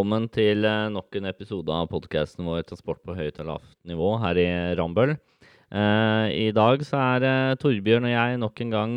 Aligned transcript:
velkommen 0.00 0.30
til 0.32 0.64
eh, 0.64 0.86
nok 0.88 1.12
en 1.18 1.28
episode 1.28 1.68
av 1.76 1.90
podkasten 1.92 2.46
vår 2.48 2.62
'Transport 2.64 3.02
på 3.04 3.12
høyt 3.18 3.36
og 3.42 3.46
lavt 3.50 3.74
nivå' 3.84 4.14
her 4.22 4.38
i 4.40 4.46
Rambøll. 4.78 5.10
Eh, 5.12 6.26
I 6.32 6.52
dag 6.56 6.80
så 6.88 6.96
er 7.18 7.26
eh, 7.28 7.56
Torbjørn 7.60 8.06
og 8.08 8.14
jeg 8.14 8.38
nok 8.40 8.62
en 8.64 8.70
gang 8.72 8.94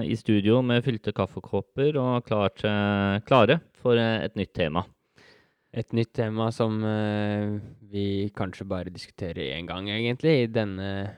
i 0.00 0.16
studio 0.16 0.62
med 0.64 0.80
fylte 0.80 1.12
kaffekopper 1.12 1.98
og 2.00 2.24
klart, 2.24 2.64
klare 3.28 3.60
for 3.82 4.00
et 4.00 4.32
nytt 4.34 4.54
tema. 4.54 4.86
Et 5.76 5.92
nytt 5.92 6.14
tema 6.14 6.48
som 6.50 6.80
vi 7.92 8.32
kanskje 8.32 8.64
bare 8.64 8.88
diskuterer 8.88 9.58
én 9.58 9.68
gang, 9.68 9.90
egentlig, 9.92 10.38
i 10.40 10.48
denne, 10.48 11.12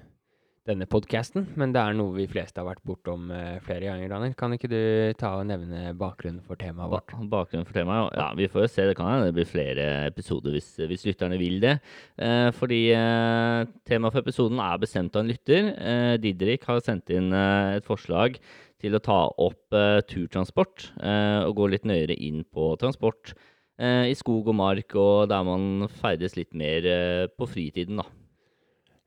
denne 0.68 0.86
podkasten. 0.90 1.46
Men 1.58 1.72
det 1.74 1.80
er 1.80 1.96
noe 1.96 2.12
vi 2.14 2.26
fleste 2.30 2.60
har 2.60 2.66
vært 2.68 2.84
bortom 2.86 3.30
eh, 3.34 3.56
flere 3.64 3.88
ganger, 3.88 4.10
Daniel. 4.12 4.34
Kan 4.38 4.54
ikke 4.54 4.68
du 4.70 4.78
ta 5.18 5.32
og 5.40 5.46
nevne 5.48 5.94
bakgrunnen 5.98 6.42
for 6.46 6.60
temaet 6.60 6.92
Ba 6.92 7.00
vårt? 7.00 7.14
bakgrunnen 7.32 7.66
for 7.68 7.78
temaet? 7.78 8.14
Ja, 8.20 8.28
vi 8.38 8.48
får 8.52 8.66
jo 8.66 8.70
se. 8.74 8.86
Det 8.90 8.96
kan 8.98 9.10
hende 9.10 9.30
det 9.30 9.36
blir 9.40 9.48
flere 9.48 9.88
episoder 10.10 10.54
hvis, 10.54 10.70
hvis 10.92 11.06
lytterne 11.08 11.40
vil 11.40 11.58
det. 11.64 11.74
Eh, 12.20 12.48
fordi 12.56 12.80
eh, 12.94 13.64
temaet 13.88 14.14
for 14.14 14.22
episoden 14.22 14.62
er 14.62 14.78
bestemt 14.84 15.16
av 15.18 15.24
en 15.24 15.32
lytter. 15.32 15.72
Eh, 15.74 16.14
Didrik 16.22 16.68
har 16.68 16.84
sendt 16.84 17.10
inn 17.16 17.32
eh, 17.32 17.78
et 17.80 17.88
forslag 17.88 18.38
til 18.78 18.94
å 18.94 19.02
ta 19.02 19.22
opp 19.42 19.74
eh, 19.74 19.98
turtransport 20.06 20.90
eh, 21.02 21.40
og 21.48 21.56
gå 21.58 21.72
litt 21.72 21.88
nøyere 21.88 22.14
inn 22.14 22.44
på 22.46 22.70
transport 22.78 23.32
eh, 23.80 24.06
i 24.12 24.14
skog 24.14 24.52
og 24.52 24.54
mark, 24.60 24.94
og 24.94 25.26
der 25.32 25.42
man 25.48 25.88
ferdes 25.98 26.36
litt 26.38 26.54
mer 26.54 26.86
eh, 26.86 27.24
på 27.34 27.48
fritiden, 27.50 27.98
da. 27.98 28.06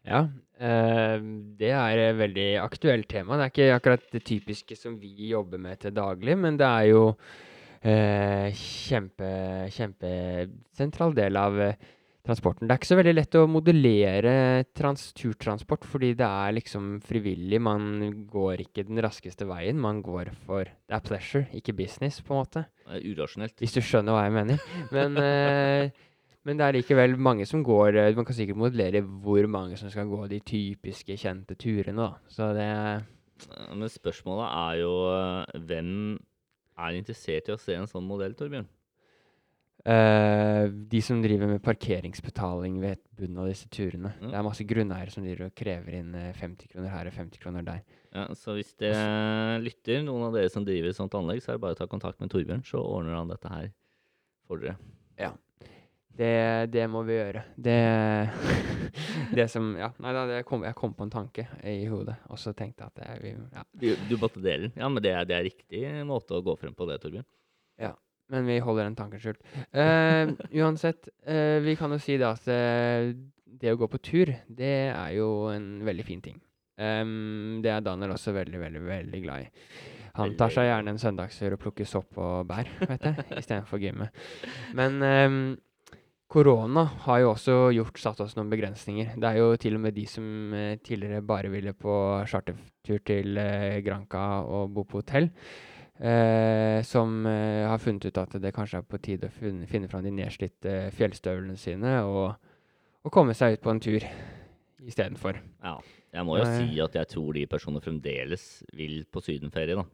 Ja, 0.02 0.20
eh, 0.26 0.51
det 0.62 1.72
er 1.74 2.00
et 2.04 2.18
veldig 2.20 2.50
aktuelt 2.62 3.08
tema. 3.10 3.38
Det 3.38 3.46
er 3.48 3.54
ikke 3.54 3.78
akkurat 3.80 4.04
det 4.14 4.22
typiske 4.28 4.76
som 4.78 5.00
vi 5.02 5.32
jobber 5.32 5.62
med 5.62 5.80
til 5.82 5.96
daglig, 5.96 6.36
men 6.38 6.60
det 6.60 6.68
er 6.68 6.90
jo 6.92 7.08
eh, 7.82 8.54
kjempe, 8.54 9.32
kjempesentral 9.74 11.16
del 11.18 11.40
av 11.42 11.58
eh, 11.66 11.90
transporten. 12.26 12.68
Det 12.68 12.76
er 12.76 12.82
ikke 12.82 12.92
så 12.92 13.00
veldig 13.00 13.16
lett 13.16 13.38
å 13.40 13.48
modellere 13.50 14.36
trans 14.78 15.08
turtransport, 15.18 15.88
fordi 15.90 16.14
det 16.20 16.28
er 16.28 16.56
liksom 16.60 16.94
frivillig. 17.06 17.62
Man 17.64 17.90
går 18.30 18.68
ikke 18.68 18.86
den 18.90 19.02
raskeste 19.04 19.48
veien, 19.50 19.82
man 19.82 20.04
går 20.06 20.30
for 20.46 20.70
Det 20.70 20.98
er 20.98 21.06
pleasure, 21.08 21.48
ikke 21.58 21.76
business, 21.78 22.22
på 22.22 22.36
en 22.36 22.44
måte. 22.44 22.66
Det 22.86 23.00
er 23.00 23.10
urasjonelt. 23.10 23.58
Hvis 23.62 23.78
du 23.78 23.82
skjønner 23.82 24.18
hva 24.18 24.28
jeg 24.28 24.38
mener. 24.38 24.66
Men, 24.94 25.18
eh, 25.18 26.08
men 26.46 26.58
det 26.58 26.66
er 26.66 26.78
likevel 26.80 27.18
mange 27.22 27.46
som 27.46 27.62
går 27.64 27.98
eh, 28.02 28.16
Man 28.18 28.26
kan 28.26 28.36
sikkert 28.38 28.58
modellere 28.58 29.04
hvor 29.04 29.46
mange 29.52 29.78
som 29.78 29.92
skal 29.94 30.10
gå 30.10 30.24
de 30.32 30.40
typiske, 30.42 31.18
kjente 31.22 31.58
turene, 31.60 32.02
da. 32.02 32.14
Så 32.32 32.50
det 32.58 32.70
Eh, 33.50 33.74
Men 33.76 33.90
spørsmålet 33.90 34.46
er 34.50 34.78
jo 34.82 34.92
eh, 35.16 35.58
hvem 35.70 35.96
er 36.82 37.00
interessert 37.00 37.50
i 37.50 37.56
å 37.56 37.60
se 37.62 37.76
en 37.78 37.90
sånn 37.90 38.08
modell, 38.08 38.36
Torbjørn? 38.38 38.70
Uh, 39.82 40.70
De 40.70 41.00
som 41.02 41.24
driver 41.24 41.50
med 41.50 41.64
parkeringsbetaling 41.66 42.76
ved 42.84 43.00
bunnen 43.18 43.40
av 43.42 43.48
disse 43.50 43.66
turene. 43.74 44.12
Mm. 44.20 44.28
Det 44.28 44.38
er 44.38 44.46
masse 44.46 44.66
grunneiere 44.70 45.14
som 45.14 45.26
driver 45.26 45.48
og 45.48 45.56
krever 45.58 45.98
inn 45.98 46.12
eh, 46.18 46.36
50 46.38 46.70
kroner 46.70 46.94
her 46.94 47.10
og 47.10 47.16
50 47.18 47.42
kroner 47.42 47.66
der. 47.66 47.82
Ja, 48.14 48.28
så 48.38 48.54
hvis 48.60 48.76
det 48.78 48.94
lytter, 49.64 50.04
noen 50.06 50.28
av 50.28 50.38
dere 50.38 50.52
som 50.54 50.68
driver 50.68 50.94
sånt 50.94 51.18
anlegg, 51.18 51.42
så 51.42 51.54
er 51.54 51.58
det 51.58 51.66
bare 51.66 51.78
å 51.78 51.82
ta 51.82 51.90
kontakt 51.90 52.22
med 52.22 52.30
Torbjørn, 52.34 52.62
så 52.68 52.84
ordner 52.84 53.18
han 53.18 53.32
dette 53.32 53.50
her 53.50 53.72
for 54.46 54.62
dere. 54.62 54.78
Det, 56.18 56.68
det 56.74 56.86
må 56.92 57.02
vi 57.08 57.16
gjøre. 57.16 57.44
Det, 57.56 57.78
det 59.38 59.48
som 59.52 59.72
Ja, 59.80 59.92
nei 60.04 60.14
da, 60.16 60.42
kom, 60.48 60.66
jeg 60.68 60.78
kom 60.78 60.94
på 60.98 61.08
en 61.08 61.14
tanke 61.14 61.48
i 61.68 61.86
hodet, 61.90 62.18
og 62.30 62.40
så 62.42 62.54
tenkte 62.58 62.88
jeg 62.88 62.92
at 62.92 63.24
vi, 63.24 63.34
ja. 63.34 63.66
Du, 63.72 63.88
du 64.10 64.16
måtte 64.22 64.44
dele 64.44 64.68
den. 64.68 64.78
Ja, 64.82 64.92
men 64.92 65.04
det 65.04 65.16
er, 65.16 65.28
det 65.30 65.38
er 65.38 65.48
riktig 65.48 65.84
måte 66.08 66.38
å 66.38 66.46
gå 66.46 66.58
frem 66.60 66.76
på 66.78 66.88
det, 66.90 67.00
Torbjørn. 67.04 67.28
Ja, 67.82 67.96
Men 68.32 68.46
vi 68.48 68.60
holder 68.64 68.88
den 68.88 68.96
tanken 69.00 69.20
skjult. 69.24 69.42
Eh, 69.72 70.32
uansett, 70.62 71.10
eh, 71.26 71.60
vi 71.64 71.76
kan 71.80 71.92
jo 71.96 72.00
si 72.02 72.20
det 72.20 72.28
at 72.28 72.52
eh, 72.52 73.12
det 73.62 73.74
å 73.74 73.80
gå 73.80 73.90
på 73.92 74.00
tur, 74.04 74.32
det 74.48 74.76
er 74.92 75.16
jo 75.18 75.50
en 75.52 75.82
veldig 75.88 76.06
fin 76.08 76.22
ting. 76.24 76.38
Um, 76.82 77.60
det 77.62 77.70
er 77.70 77.84
Daniel 77.86 78.16
også 78.16 78.32
veldig, 78.34 78.58
veldig, 78.58 78.82
veldig 78.88 79.20
glad 79.22 79.44
i. 79.44 79.50
Han 80.18 80.34
tar 80.40 80.52
seg 80.52 80.68
gjerne 80.68 80.94
en 80.94 81.00
søndagstur 81.00 81.56
og 81.56 81.62
plukker 81.62 81.88
sopp 81.88 82.18
og 82.20 82.48
bær, 82.50 82.68
vet 82.80 83.06
jeg, 83.06 83.26
istedenfor 83.38 83.80
gymmet. 83.80 84.24
Men 84.76 84.98
em, 85.06 85.38
korona 86.32 86.86
har 87.06 87.22
jo 87.24 87.32
også 87.34 87.56
gjort, 87.76 88.00
satt 88.00 88.22
oss 88.24 88.38
noen 88.38 88.52
begrensninger. 88.52 89.16
Det 89.20 89.28
er 89.28 89.42
jo 89.42 89.52
til 89.60 89.76
og 89.78 89.84
med 89.84 89.96
de 89.98 90.06
som 90.08 90.56
eh, 90.56 90.78
tidligere 90.80 91.24
bare 91.28 91.52
ville 91.52 91.74
på 91.76 91.94
chartertur 92.30 93.02
til 93.08 93.40
eh, 93.42 93.82
Granca 93.84 94.24
og 94.48 94.72
bo 94.76 94.86
på 94.88 95.02
hotell, 95.02 95.28
eh, 96.00 96.80
som 96.88 97.26
eh, 97.28 97.68
har 97.68 97.82
funnet 97.84 98.08
ut 98.08 98.22
at 98.24 98.38
det 98.44 98.54
kanskje 98.56 98.80
er 98.80 98.88
på 98.88 99.02
tide 99.04 99.28
å 99.28 99.36
finne, 99.36 99.68
finne 99.70 99.92
fram 99.92 100.06
de 100.08 100.14
nedslitte 100.16 100.78
fjellstøvlene 100.96 101.60
sine 101.60 101.98
og, 102.08 102.54
og 103.04 103.14
komme 103.14 103.36
seg 103.38 103.58
ut 103.58 103.66
på 103.66 103.76
en 103.76 103.84
tur 103.84 104.06
istedenfor. 104.82 105.42
Ja. 105.64 105.80
Jeg 106.12 106.28
må 106.28 106.38
jo 106.40 106.44
eh. 106.44 106.58
si 106.60 106.80
at 106.84 106.96
jeg 106.96 107.08
tror 107.12 107.36
de 107.36 107.48
personene 107.48 107.84
fremdeles 107.84 108.46
vil 108.76 109.02
på 109.08 109.24
sydenferie, 109.24 109.80
da. 109.80 109.88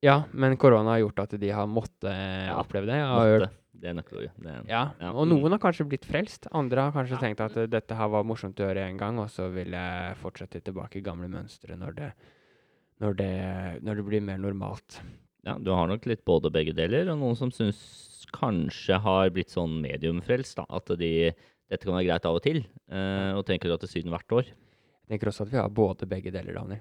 Ja, 0.00 0.22
men 0.32 0.56
korona 0.56 0.94
har 0.94 1.02
gjort 1.02 1.26
at 1.26 1.34
de 1.42 1.50
har 1.52 1.66
måttet 1.68 2.08
Ja, 2.08 2.56
oppleve 2.56 2.88
det. 2.88 2.96
Jeg 3.02 3.10
har 3.10 3.32
hørt 3.34 3.44
Måtte. 3.50 3.59
Det 3.80 3.88
er 3.88 3.94
nøkkelordet. 3.96 4.30
Det 4.36 4.46
er- 4.52 4.64
Ja, 4.68 4.82
Ja. 5.00 5.10
og 5.12 5.26
noen 5.28 5.50
har 5.52 5.58
kanskje 5.58 5.86
blitt 5.88 6.04
frelst. 6.04 6.46
Andre 6.52 6.82
har 6.90 6.92
kanskje 6.92 7.16
Ja. 7.16 7.18
tenkt 7.18 7.40
at 7.40 7.56
eh, 7.56 7.66
dette 7.66 7.96
her 7.96 8.08
var 8.08 8.24
morsomt 8.24 8.54
å 8.60 8.66
gjøre 8.68 8.88
en 8.88 8.96
gang, 8.98 9.18
og 9.18 9.28
så 9.28 9.50
vil 9.52 9.70
jeg 9.72 10.16
fortsette 10.20 10.60
tilbake 10.62 10.96
i 10.96 11.00
gamle 11.02 11.28
mønstre 11.28 11.78
når 11.78 11.94
det, 11.96 12.12
når 13.00 13.16
det, 13.16 13.82
når 13.82 13.96
det 13.96 14.04
blir 14.04 14.20
mer 14.22 14.36
normalt. 14.38 15.00
Ja, 15.46 15.54
du 15.56 15.70
har 15.72 15.86
nok 15.88 16.04
litt 16.04 16.22
både 16.26 16.50
begge 16.52 16.74
deler, 16.76 17.08
og 17.10 17.18
noen 17.18 17.36
som 17.36 17.50
syns 17.50 18.26
kanskje 18.34 19.00
har 19.00 19.30
blitt 19.30 19.48
sånn 19.48 19.80
mediumfrelst, 19.80 20.56
da. 20.56 20.66
At 20.68 20.84
de, 20.98 21.32
dette 21.70 21.84
kan 21.84 21.94
være 21.94 22.06
greit 22.10 22.26
av 22.26 22.34
og 22.36 22.42
til, 22.42 22.66
eh, 22.90 23.32
og 23.32 23.46
tenker 23.46 23.72
at 23.72 23.80
det 23.80 23.88
Syden 23.88 24.10
hvert 24.12 24.28
år. 24.30 24.44
Jeg 25.08 25.18
tenker 25.18 25.28
også 25.32 25.40
at 25.46 25.50
vi 25.50 25.56
har 25.56 25.68
både 25.70 26.06
begge 26.06 26.30
deler, 26.30 26.52
Daniel. 26.52 26.80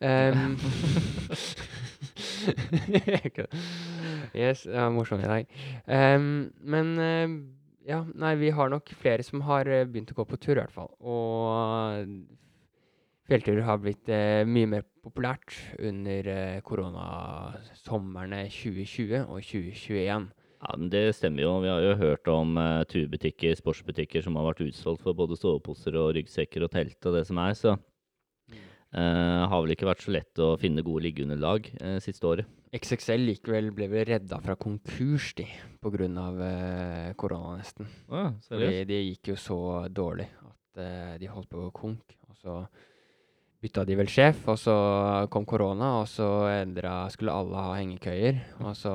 Um, 0.00 0.56
yes, 4.34 4.64
det 4.64 4.74
var 4.74 4.90
morsomt 4.94 5.24
i 5.24 5.30
dag. 5.30 5.54
Um, 5.86 6.50
men 6.60 6.92
uh, 6.98 7.36
ja, 7.88 8.02
nei, 8.14 8.34
vi 8.40 8.50
har 8.54 8.72
nok 8.72 8.92
flere 9.00 9.24
som 9.24 9.42
har 9.48 9.68
eh, 9.72 9.86
begynt 9.88 10.12
å 10.12 10.18
gå 10.18 10.26
på 10.28 10.40
tur, 10.40 10.56
i 10.58 10.60
hvert 10.60 10.74
fall. 10.74 10.90
Og 11.00 12.04
fjellturer 13.28 13.64
har 13.64 13.80
blitt 13.80 14.10
uh, 14.12 14.44
mye 14.48 14.68
mer 14.76 14.84
populært 15.04 15.56
under 15.80 16.60
koronasomrene 16.68 18.44
2020 18.52 19.24
og 19.24 19.40
2021. 19.40 20.28
Ja, 20.58 20.74
men 20.74 20.90
Det 20.90 21.14
stemmer 21.14 21.44
jo. 21.44 21.52
Vi 21.62 21.70
har 21.70 21.80
jo 21.84 21.94
hørt 22.00 22.28
om 22.32 22.56
uh, 22.58 22.82
turbutikker, 22.90 23.54
sportsbutikker 23.56 24.24
som 24.24 24.36
har 24.36 24.48
vært 24.50 24.64
utsolgt 24.66 25.04
for 25.06 25.16
både 25.16 25.38
soveposer 25.38 25.96
og 26.00 26.16
ryggsekker 26.18 26.66
og 26.66 26.72
telt 26.74 27.06
og 27.06 27.14
det 27.14 27.24
som 27.28 27.38
er. 27.38 27.54
Så 27.54 27.76
uh, 28.96 29.48
har 29.50 29.64
vel 29.64 29.74
ikke 29.74 29.88
vært 29.88 30.04
så 30.04 30.14
lett 30.14 30.40
å 30.44 30.54
finne 30.60 30.84
gode 30.86 31.06
liggeunderlag 31.08 31.68
uh, 31.82 31.98
siste 32.04 32.28
året. 32.28 32.48
XXL 32.74 33.24
likevel 33.24 33.70
ble 33.72 33.88
vel 33.88 34.04
redda 34.08 34.38
fra 34.44 34.56
konkurs, 34.60 35.32
de, 35.38 35.46
på 35.80 35.92
grunn 35.92 36.18
av 36.20 36.40
eh, 36.44 37.14
korona, 37.16 37.56
nesten. 37.56 37.88
Ja, 38.10 38.28
Fordi 38.44 38.82
de 38.88 38.98
gikk 39.06 39.32
jo 39.32 39.36
så 39.40 39.60
dårlig 39.88 40.26
at 40.44 40.82
eh, 40.82 41.14
de 41.22 41.30
holdt 41.32 41.48
på 41.52 41.62
å 41.64 41.72
konk. 41.72 42.16
Og 42.28 42.36
så 42.36 42.58
bytta 43.64 43.86
de 43.88 43.96
vel 43.98 44.10
sjef, 44.12 44.42
og 44.52 44.60
så 44.60 44.76
kom 45.32 45.48
korona, 45.48 45.94
og 46.02 46.10
så 46.12 46.28
endra 46.52 47.08
Skulle 47.14 47.34
alle 47.34 47.64
ha 47.64 47.78
hengekøyer. 47.78 48.42
Og 48.60 48.76
så 48.76 48.92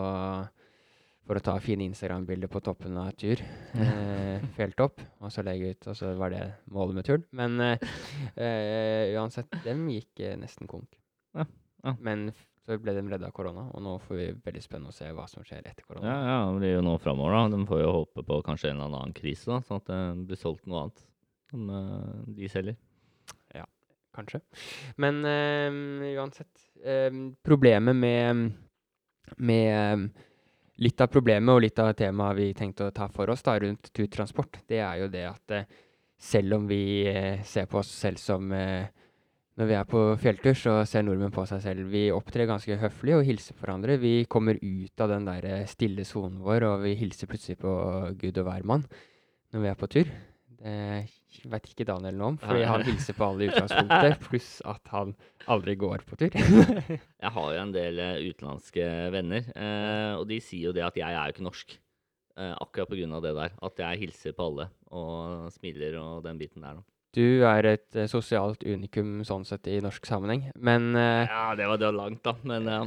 for 1.23 1.39
å 1.39 1.44
ta 1.44 1.53
fine 1.63 1.85
Instagram-bilder 1.88 2.50
på 2.51 2.59
toppen 2.63 2.97
av 3.00 3.13
tur. 3.19 3.39
Eh, 3.79 4.44
fjelltopp. 4.57 5.00
Og 5.24 5.31
så 5.31 5.44
legge 5.45 5.71
ut, 5.71 5.88
og 5.88 5.95
så 5.95 6.12
var 6.19 6.33
det 6.33 6.42
målet 6.74 6.97
med 6.97 7.07
turen. 7.07 7.24
Men 7.31 7.59
eh, 7.63 7.86
eh, 8.36 9.13
uansett, 9.15 9.47
dem 9.63 9.86
gikk 9.94 10.19
eh, 10.19 10.36
nesten 10.39 10.68
konk. 10.68 10.89
Ja, 11.38 11.45
ja. 11.86 11.94
Men 12.03 12.27
så 12.63 12.77
ble 12.80 12.95
de 12.95 13.03
redda 13.12 13.27
av 13.27 13.36
korona, 13.36 13.65
og 13.75 13.83
nå 13.83 13.94
får 14.06 14.19
vi 14.19 14.27
veldig 14.45 14.63
spennende 14.63 14.92
å 14.94 14.95
se 14.95 15.09
hva 15.15 15.25
som 15.31 15.44
skjer 15.47 15.65
etter 15.68 15.83
korona. 15.88 16.07
Ja, 16.07 16.18
ja, 16.27 16.36
det 16.51 16.59
blir 16.62 16.75
jo 16.77 16.83
nå 16.86 16.97
framover, 17.03 17.36
da. 17.36 17.56
De 17.56 17.69
får 17.71 17.81
jo 17.83 17.95
håpe 18.01 18.25
på 18.27 18.42
kanskje 18.47 18.71
en 18.71 18.80
eller 18.83 19.00
annen 19.01 19.15
krise, 19.18 19.47
da, 19.51 19.59
sånn 19.68 19.81
at 19.81 19.92
det 19.92 20.01
blir 20.30 20.39
solgt 20.39 20.68
noe 20.68 20.86
annet 20.86 21.03
som 21.51 21.71
eh, 21.71 22.19
de 22.39 22.51
selger. 22.51 22.77
Ja, 23.56 23.65
Kanskje. 24.13 24.44
Men 25.01 25.24
eh, 25.25 26.13
uansett. 26.19 26.51
problemet 27.47 27.95
med, 27.95 28.51
med 29.38 30.09
Litt 30.81 31.01
av 31.05 31.11
problemet 31.13 31.53
og 31.53 31.61
litt 31.61 31.79
av 31.79 31.91
temaet 31.97 32.37
vi 32.39 32.47
tenkte 32.57 32.87
å 32.87 32.93
ta 32.95 33.05
for 33.13 33.29
oss 33.29 33.45
da, 33.45 33.59
rundt 33.61 33.91
turtransport, 33.93 34.63
det 34.69 34.79
er 34.81 35.03
jo 35.03 35.09
det 35.13 35.27
at 35.29 35.53
eh, 35.53 35.67
selv 36.17 36.57
om 36.57 36.65
vi 36.69 37.05
eh, 37.09 37.43
ser 37.45 37.67
på 37.69 37.77
oss 37.83 37.91
selv 37.93 38.21
som 38.21 38.51
eh, 38.51 38.89
Når 39.53 39.67
vi 39.69 39.73
er 39.77 39.85
på 39.85 39.99
fjelltur, 40.17 40.55
så 40.57 40.71
ser 40.89 41.03
nordmenn 41.05 41.29
på 41.29 41.43
seg 41.45 41.59
selv. 41.61 41.91
Vi 41.93 42.07
opptrer 42.09 42.47
ganske 42.49 42.73
høflig 42.81 43.13
og 43.13 43.27
hilser 43.27 43.53
på 43.53 43.61
hverandre. 43.61 43.99
Vi 44.01 44.25
kommer 44.25 44.57
ut 44.57 45.03
av 45.05 45.11
den 45.11 45.27
der 45.27 45.67
stille 45.69 46.01
sonen 46.09 46.39
vår, 46.41 46.65
og 46.71 46.81
vi 46.87 46.95
hilser 46.97 47.29
plutselig 47.29 47.59
på 47.61 47.73
Gud 48.17 48.39
og 48.41 48.47
hvermann 48.47 48.87
når 49.53 49.61
vi 49.61 49.69
er 49.69 49.77
på 49.77 49.91
tur. 49.93 50.09
Det 50.57 50.73
vet 51.50 51.68
ikke 51.71 51.85
Daniel 51.88 52.15
noe 52.19 52.27
om, 52.33 52.38
fordi 52.41 52.63
han 52.69 52.83
hilser 52.88 53.15
på 53.18 53.25
alle 53.27 53.45
i 53.45 53.47
utgangspunktet, 53.51 54.19
pluss 54.27 54.50
at 54.69 54.91
han 54.94 55.13
aldri 55.51 55.75
går 55.81 56.03
på 56.07 56.18
tur. 56.19 56.35
Jeg 57.24 57.31
har 57.38 57.47
jo 57.56 57.62
en 57.62 57.74
del 57.75 58.00
eh, 58.03 58.19
utenlandske 58.30 58.88
venner, 59.15 59.47
eh, 59.56 60.12
og 60.19 60.27
de 60.30 60.39
sier 60.44 60.69
jo 60.69 60.74
det 60.75 60.83
at 60.85 60.97
jeg 61.00 61.09
er 61.09 61.30
jo 61.30 61.35
ikke 61.35 61.45
norsk. 61.47 61.75
eh, 62.38 62.53
akkurat 62.63 62.89
på 62.89 62.97
grunn 63.00 63.13
av 63.18 63.24
det 63.25 63.33
der. 63.38 63.56
At 63.63 63.80
jeg 63.83 64.00
hilser 64.06 64.33
på 64.38 64.47
alle 64.50 64.69
og 64.94 65.50
smiler 65.53 65.97
og 66.01 66.24
den 66.25 66.38
biten 66.41 66.63
der. 66.65 66.80
Du 67.13 67.44
er 67.45 67.68
et 67.75 67.97
sosialt 68.09 68.63
unikum 68.65 69.19
sånn 69.27 69.44
sett 69.45 69.68
i 69.69 69.77
norsk 69.85 70.06
sammenheng, 70.09 70.47
men 70.57 70.95
Ja, 70.97 71.51
det 71.57 71.68
var 71.69 71.77
det 71.77 71.91
langt, 71.94 72.24
da. 72.25 72.33
Men 72.41 72.65
ja. 72.65 72.80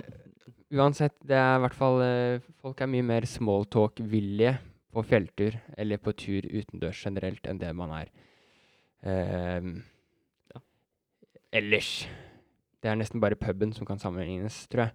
uansett, 0.75 1.15
det 1.23 1.39
er 1.39 1.61
i 1.61 1.63
hvert 1.63 1.77
fall 1.79 2.03
Folk 2.59 2.83
er 2.83 2.91
mye 2.91 3.07
mer 3.07 3.27
smalltalk-villige 3.31 4.57
på 4.97 5.05
fjelltur 5.07 5.55
eller 5.79 6.01
på 6.03 6.15
tur 6.19 6.47
utendørs 6.49 7.05
generelt 7.07 7.47
enn 7.47 7.59
det 7.61 7.71
man 7.77 7.93
er 8.01 8.11
ehm, 9.05 9.83
Ja. 10.55 10.61
ellers. 11.53 12.09
Det 12.83 12.91
er 12.91 12.95
nesten 12.97 13.21
bare 13.21 13.37
puben 13.37 13.73
som 13.75 13.87
kan 13.87 13.99
sammenlignes, 13.99 14.67
tror 14.69 14.85
jeg. 14.87 14.91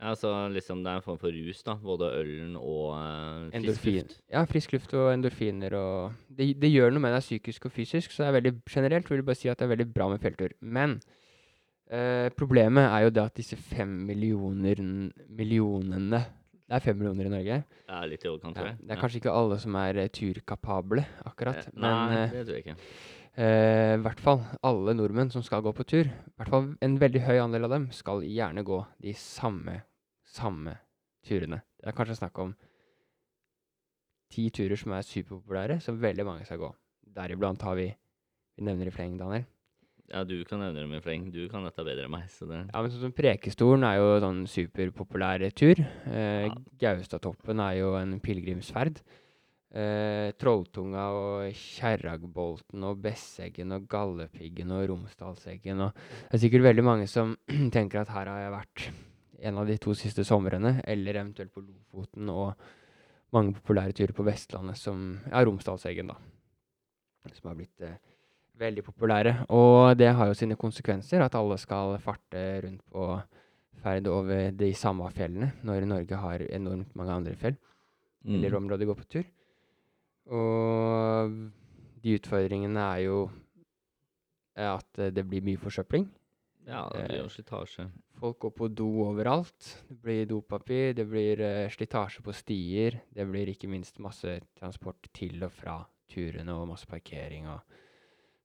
ja, 0.00 0.14
så 0.14 0.48
liksom 0.52 0.82
det 0.84 0.90
er 0.92 0.96
en 0.96 1.02
form 1.02 1.18
for 1.18 1.28
rus, 1.32 1.62
da. 1.62 1.74
Både 1.74 2.10
ølen 2.12 2.56
og 2.56 2.98
eh, 2.98 3.50
frisk 3.50 3.54
Endorfin. 3.54 3.94
luft. 4.02 4.20
Ja, 4.32 4.44
frisk 4.44 4.72
luft 4.72 4.94
og 4.94 5.12
endorfiner 5.14 5.72
og 5.74 6.12
det, 6.28 6.60
det 6.60 6.72
gjør 6.72 6.90
noe 6.92 7.00
med 7.00 7.12
deg 7.14 7.22
psykisk 7.24 7.64
og 7.66 7.72
fysisk, 7.72 8.10
så 8.12 8.24
det 8.24 8.28
er 8.28 8.40
veldig 8.40 8.62
generelt 8.68 9.08
vil 9.10 9.18
jeg 9.22 9.24
bare 9.24 9.34
si 9.40 9.48
at 9.48 9.58
det 9.58 9.64
er 9.64 9.74
veldig 9.76 9.94
bra 9.94 10.08
med 10.08 10.20
fjelltur. 10.20 10.52
Men 10.60 11.00
eh, 11.90 12.28
problemet 12.36 12.84
er 12.90 13.04
jo 13.06 13.10
det 13.10 13.22
at 13.24 13.34
disse 13.36 13.56
fem 13.56 13.88
millionene 14.06 16.24
Det 16.66 16.74
er 16.74 16.82
fem 16.82 16.96
millioner 16.98 17.28
i 17.28 17.30
Norge. 17.30 17.56
Det 17.86 17.94
er 17.94 18.08
litt 18.10 18.24
i 18.24 18.28
overkant, 18.30 18.56
tror 18.58 18.66
jeg. 18.72 18.78
det 18.82 18.94
er 18.96 18.98
kanskje 18.98 19.20
ikke 19.20 19.34
alle 19.38 19.58
som 19.62 19.76
er 19.78 19.98
eh, 20.02 20.08
turkapable, 20.10 21.04
akkurat. 21.28 21.60
Eh, 21.62 21.76
Men 21.76 21.84
Nei, 21.94 22.16
eh, 22.24 22.32
det 22.34 22.40
tror 22.48 22.56
jeg 22.58 22.64
ikke. 22.64 22.76
Uh, 23.36 23.92
i 23.98 24.00
hvert 24.00 24.20
fall 24.24 24.40
alle 24.64 24.94
nordmenn 24.96 25.28
som 25.30 25.42
skal 25.44 25.60
gå 25.62 25.70
på 25.76 25.84
tur, 25.84 26.08
i 26.08 26.34
hvert 26.40 26.50
fall 26.50 26.70
en 26.82 26.94
veldig 26.98 27.20
høy 27.26 27.36
andel 27.42 27.68
av 27.68 27.74
dem, 27.74 27.90
skal 27.92 28.24
gjerne 28.24 28.64
gå 28.64 28.78
de 29.04 29.12
samme, 29.20 29.74
samme 30.24 30.78
turene. 31.28 31.60
Det 31.76 31.90
er 31.92 31.96
kanskje 31.98 32.16
snakk 32.22 32.40
om 32.42 32.54
ti 34.32 34.48
turer 34.50 34.80
som 34.80 34.94
er 34.96 35.04
superpopulære, 35.06 35.78
som 35.84 36.00
veldig 36.02 36.24
mange 36.26 36.48
skal 36.48 36.62
gå. 36.64 36.72
Deriblant 37.16 37.62
har 37.62 37.76
vi 37.78 37.92
Vi 38.56 38.64
nevner 38.64 38.88
i 38.88 38.90
fleng, 38.90 39.18
Daniel. 39.20 39.44
Ja, 40.12 40.22
du 40.24 40.36
kan 40.46 40.60
nevne 40.62 40.84
dem 40.84 40.92
i 40.94 41.00
fleng. 41.02 41.28
Du 41.34 41.48
kan 41.50 41.64
dette 41.66 41.82
bedre 41.84 42.04
enn 42.06 42.12
meg. 42.14 42.28
så 42.30 42.46
det... 42.46 42.60
Ja, 42.70 42.80
men 42.82 42.92
sånn 42.94 43.08
som 43.08 43.14
Prekestolen 43.16 43.82
er 43.88 43.96
jo 43.98 44.08
sånn 44.22 44.44
superpopulær 44.50 45.42
tur. 45.58 45.80
Eh, 46.06 46.46
Ja. 46.46 46.54
Gaustatoppen 46.84 47.58
er 47.64 47.80
jo 47.80 47.94
en 47.98 48.20
pilegrimsferd. 48.22 49.00
Eh, 49.76 50.30
Trolltunga 50.38 51.08
og 51.12 51.50
Kjerragbolten 51.58 52.84
og 52.86 53.00
Besseggen 53.02 53.74
og 53.74 53.88
Gallepiggen 53.90 54.70
og 54.72 54.86
Romsdalseggen 54.92 55.82
og 55.88 55.98
Det 55.98 56.38
er 56.38 56.42
sikkert 56.46 56.64
veldig 56.68 56.84
mange 56.86 57.08
som 57.10 57.34
tenker 57.74 58.00
at 58.04 58.12
her 58.14 58.30
har 58.30 58.44
jeg 58.44 58.54
vært 58.54 58.86
en 59.50 59.58
av 59.60 59.66
de 59.68 59.76
to 59.76 59.92
siste 59.92 60.24
somrene, 60.24 60.78
eller 60.88 61.18
eventuelt 61.20 61.52
på 61.52 61.60
Lofoten 61.66 62.30
og 62.32 62.54
mange 63.36 63.52
populære 63.58 63.92
turer 63.98 64.14
på 64.16 64.24
Vestlandet 64.24 64.78
som 64.80 65.18
Ja, 65.26 65.42
Romsdalseggen, 65.44 66.14
da. 66.14 66.16
Som 67.34 67.50
har 67.50 67.58
blitt 67.58 67.82
eh, 67.84 67.98
veldig 68.58 68.84
populære. 68.84 69.34
Og 69.52 69.96
det 69.98 70.12
har 70.16 70.26
jo 70.30 70.34
sine 70.38 70.56
konsekvenser, 70.56 71.22
at 71.24 71.34
alle 71.34 71.58
skal 71.58 71.98
farte 72.02 72.42
rundt 72.64 72.82
på 72.92 73.08
ferd 73.82 74.06
over 74.08 74.50
de 74.56 74.72
samme 74.74 75.06
fjellene, 75.12 75.52
når 75.62 75.86
Norge 75.86 76.16
har 76.16 76.44
enormt 76.50 76.94
mange 76.96 77.12
andre 77.12 77.36
fjell 77.36 77.56
eller 78.26 78.50
Mm. 78.50 78.56
områder 78.56 78.86
går 78.86 78.96
på 78.98 79.04
tur. 79.06 79.26
Og 80.34 81.34
de 82.02 82.14
utfordringene 82.18 82.82
er 82.96 83.02
jo 83.06 83.18
eh, 84.56 84.66
at 84.72 85.02
det 85.14 85.24
blir 85.28 85.44
mye 85.46 85.60
forsøpling. 85.60 86.08
Ja, 86.66 86.88
det 86.90 87.04
blir 87.06 87.20
jo 87.22 87.28
slitasje. 87.30 87.86
Folk 88.18 88.40
går 88.42 88.50
på 88.56 88.68
do 88.74 88.88
overalt. 89.04 89.84
Det 89.88 90.00
blir 90.02 90.26
dopapir, 90.26 90.94
det 90.96 91.06
blir 91.06 91.40
eh, 91.40 91.70
slitasje 91.70 92.24
på 92.26 92.34
stier. 92.34 92.98
Det 93.14 93.26
blir 93.30 93.52
ikke 93.52 93.68
minst 93.70 94.00
masse 94.02 94.40
transport 94.58 95.06
til 95.14 95.44
og 95.46 95.52
fra 95.54 95.76
turene 96.10 96.54
og 96.56 96.68
masse 96.72 96.86
parkering 96.90 97.46
og 97.52 97.60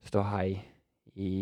ståhei 0.05 0.61
i 1.15 1.33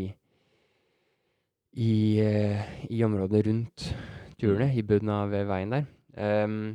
i, 1.71 2.19
eh, 2.19 2.85
i 2.91 3.03
området 3.03 3.45
rundt 3.45 3.95
turene, 4.39 4.71
i 4.73 4.83
bunnen 4.83 5.11
av 5.13 5.33
eh, 5.35 5.45
veien 5.47 5.75
der. 5.75 5.85
Um, 6.19 6.73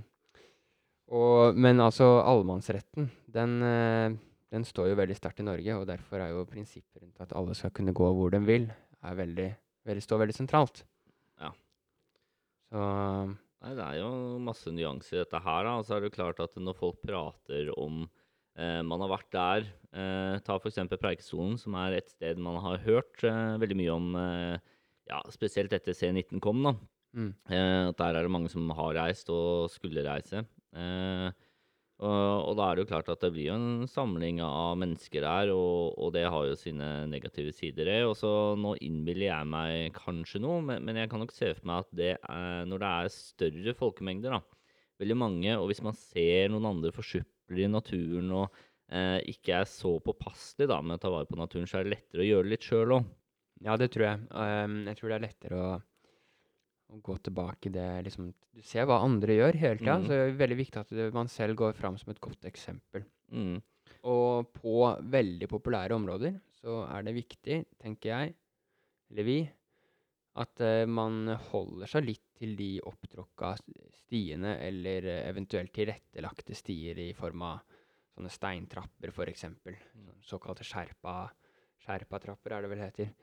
og, 1.14 1.58
men 1.58 1.82
altså, 1.82 2.06
allemannsretten, 2.24 3.10
den, 3.34 3.56
eh, 3.66 4.14
den 4.54 4.64
står 4.64 4.92
jo 4.92 4.98
veldig 5.00 5.16
sterkt 5.18 5.42
i 5.42 5.48
Norge, 5.48 5.76
og 5.76 5.86
derfor 5.90 6.22
er 6.22 6.32
jo 6.32 6.46
prinsippet 6.48 7.02
rundt 7.02 7.20
at 7.24 7.34
alle 7.36 7.56
skal 7.58 7.74
kunne 7.74 7.94
gå 7.96 8.10
hvor 8.16 8.32
de 8.32 8.40
vil, 8.46 8.68
er 9.04 9.18
veldig, 9.18 9.48
veldig, 9.84 10.04
står 10.06 10.24
veldig 10.24 10.36
sentralt. 10.38 10.84
Ja. 11.42 11.50
Så 12.70 12.84
Nei, 13.64 13.70
det 13.78 13.84
er 13.84 13.94
jo 13.96 14.08
masse 14.44 14.68
nyanser 14.76 15.16
i 15.16 15.20
dette 15.22 15.38
her, 15.40 15.64
da. 15.64 15.78
Og 15.80 15.86
så 15.88 15.94
er 15.96 16.02
det 16.04 16.12
klart 16.12 16.40
at 16.44 16.52
når 16.60 16.74
folk 16.76 16.98
prater 17.00 17.70
om 17.80 18.02
man 18.86 19.02
har 19.02 19.10
vært 19.10 19.30
der 19.34 19.64
eh, 19.94 20.36
Ta 20.46 20.58
f.eks. 20.60 20.78
Preikestolen, 20.94 21.56
som 21.58 21.74
er 21.80 21.98
et 21.98 22.12
sted 22.12 22.38
man 22.42 22.60
har 22.62 22.82
hørt 22.84 23.24
eh, 23.26 23.56
veldig 23.62 23.78
mye 23.80 23.94
om, 23.94 24.12
eh, 24.20 24.58
ja, 25.10 25.22
spesielt 25.34 25.74
etter 25.74 25.96
C19 25.96 26.42
kom, 26.44 26.62
da. 26.66 26.74
mm, 27.16 27.32
Eh, 27.50 27.88
der 27.98 28.14
er 28.14 28.22
det 28.22 28.30
mange 28.34 28.52
som 28.52 28.70
har 28.70 28.94
reist 28.98 29.30
og 29.34 29.70
skulle 29.74 30.06
reise. 30.06 30.44
Eh, 30.74 31.28
og, 32.04 32.50
og 32.50 32.56
da 32.58 32.66
er 32.66 32.74
det 32.74 32.82
jo 32.84 32.88
klart 32.90 33.08
at 33.12 33.22
det 33.22 33.30
blir 33.36 33.52
jo 33.52 33.54
en 33.54 33.84
samling 33.90 34.40
av 34.42 34.74
mennesker 34.80 35.22
der, 35.22 35.52
og, 35.54 35.94
og 35.94 36.10
det 36.16 36.24
har 36.26 36.48
jo 36.48 36.56
sine 36.58 36.88
negative 37.10 37.52
sider. 37.54 37.90
Og 38.08 38.16
så 38.18 38.30
nå 38.58 38.74
innbiller 38.82 39.28
jeg 39.28 39.50
meg 39.52 39.94
kanskje 39.98 40.42
noe, 40.42 40.58
men, 40.66 40.82
men 40.84 40.98
jeg 40.98 41.12
kan 41.12 41.22
nok 41.22 41.34
se 41.34 41.52
for 41.54 41.70
meg 41.70 41.84
at 41.86 41.94
det 41.94 42.12
er, 42.18 42.66
når 42.70 42.82
det 42.82 42.90
er 42.90 43.14
større 43.14 43.76
folkemengder, 43.78 44.34
da, 44.34 44.42
veldig 45.02 45.18
mange, 45.22 45.54
og 45.58 45.70
hvis 45.70 45.84
man 45.86 45.94
ser 45.98 46.50
noen 46.50 46.66
andre 46.74 46.90
forsupler 47.44 47.64
i 47.64 47.70
naturen 47.70 48.30
og 48.32 48.54
eh, 48.90 49.20
ikke 49.28 49.60
er 49.60 49.66
så 49.68 49.98
påpasselig 50.00 50.68
da, 50.68 50.80
med 50.82 50.96
å 50.96 51.02
ta 51.02 51.10
vare 51.10 51.26
på 51.26 51.36
naturen, 51.36 51.66
så 51.66 51.78
er 51.78 51.84
det 51.84 51.96
lettere 51.96 52.22
å 52.22 52.28
gjøre 52.28 52.44
det 52.44 52.52
litt 52.54 52.68
sjøl 52.68 52.96
òg. 52.96 53.04
ja, 53.64 53.76
det 53.76 53.90
tror 53.92 54.06
jeg. 54.06 54.20
Um, 54.30 54.86
jeg 54.88 54.96
tror 54.98 55.10
det 55.10 55.16
er 55.16 55.26
lettere 55.26 55.60
å, 55.60 55.74
å 56.90 57.00
gå 57.02 57.16
tilbake 57.18 57.68
i 57.68 57.74
det 57.74 57.88
liksom, 58.04 58.32
Du 58.54 58.62
ser 58.62 58.86
hva 58.86 59.02
andre 59.02 59.34
gjør 59.34 59.58
hele 59.58 59.78
tida, 59.78 59.98
mm. 59.98 60.06
så 60.06 60.12
det 60.12 60.22
er 60.22 60.40
veldig 60.40 60.58
viktig 60.58 60.80
at 60.80 60.90
det, 60.90 61.12
man 61.14 61.28
selv 61.28 61.56
går 61.56 61.74
fram 61.74 61.98
som 61.98 62.12
et 62.12 62.20
godt 62.20 62.44
eksempel. 62.44 63.04
Mm. 63.30 63.60
Og 64.04 64.50
på 64.52 64.78
veldig 65.10 65.48
populære 65.48 65.96
områder 65.96 66.38
så 66.60 66.84
er 66.88 67.04
det 67.04 67.16
viktig, 67.16 67.64
tenker 67.80 68.10
jeg, 68.10 68.34
eller 69.10 69.26
vi, 69.26 69.38
at 70.40 70.64
uh, 70.64 70.84
man 70.90 71.28
holder 71.50 71.90
seg 71.90 72.08
litt 72.08 72.23
til 72.38 72.54
de 72.58 72.70
opptråkka 72.86 73.54
stiene, 74.04 74.56
eller 74.66 75.08
eh, 75.10 75.22
eventuelt 75.28 75.72
tilrettelagte 75.74 76.56
stier 76.58 76.98
i 77.02 77.12
form 77.16 77.44
av 77.46 77.62
sånne 78.14 78.30
steintrapper, 78.30 79.10
f.eks. 79.10 79.46
Såkalte 80.24 80.66
skjerpa, 80.66 81.16
skjerpatrapper, 81.84 82.54
er 82.54 82.64
det 82.64 82.72
vel 82.72 82.82
heter. 82.84 83.14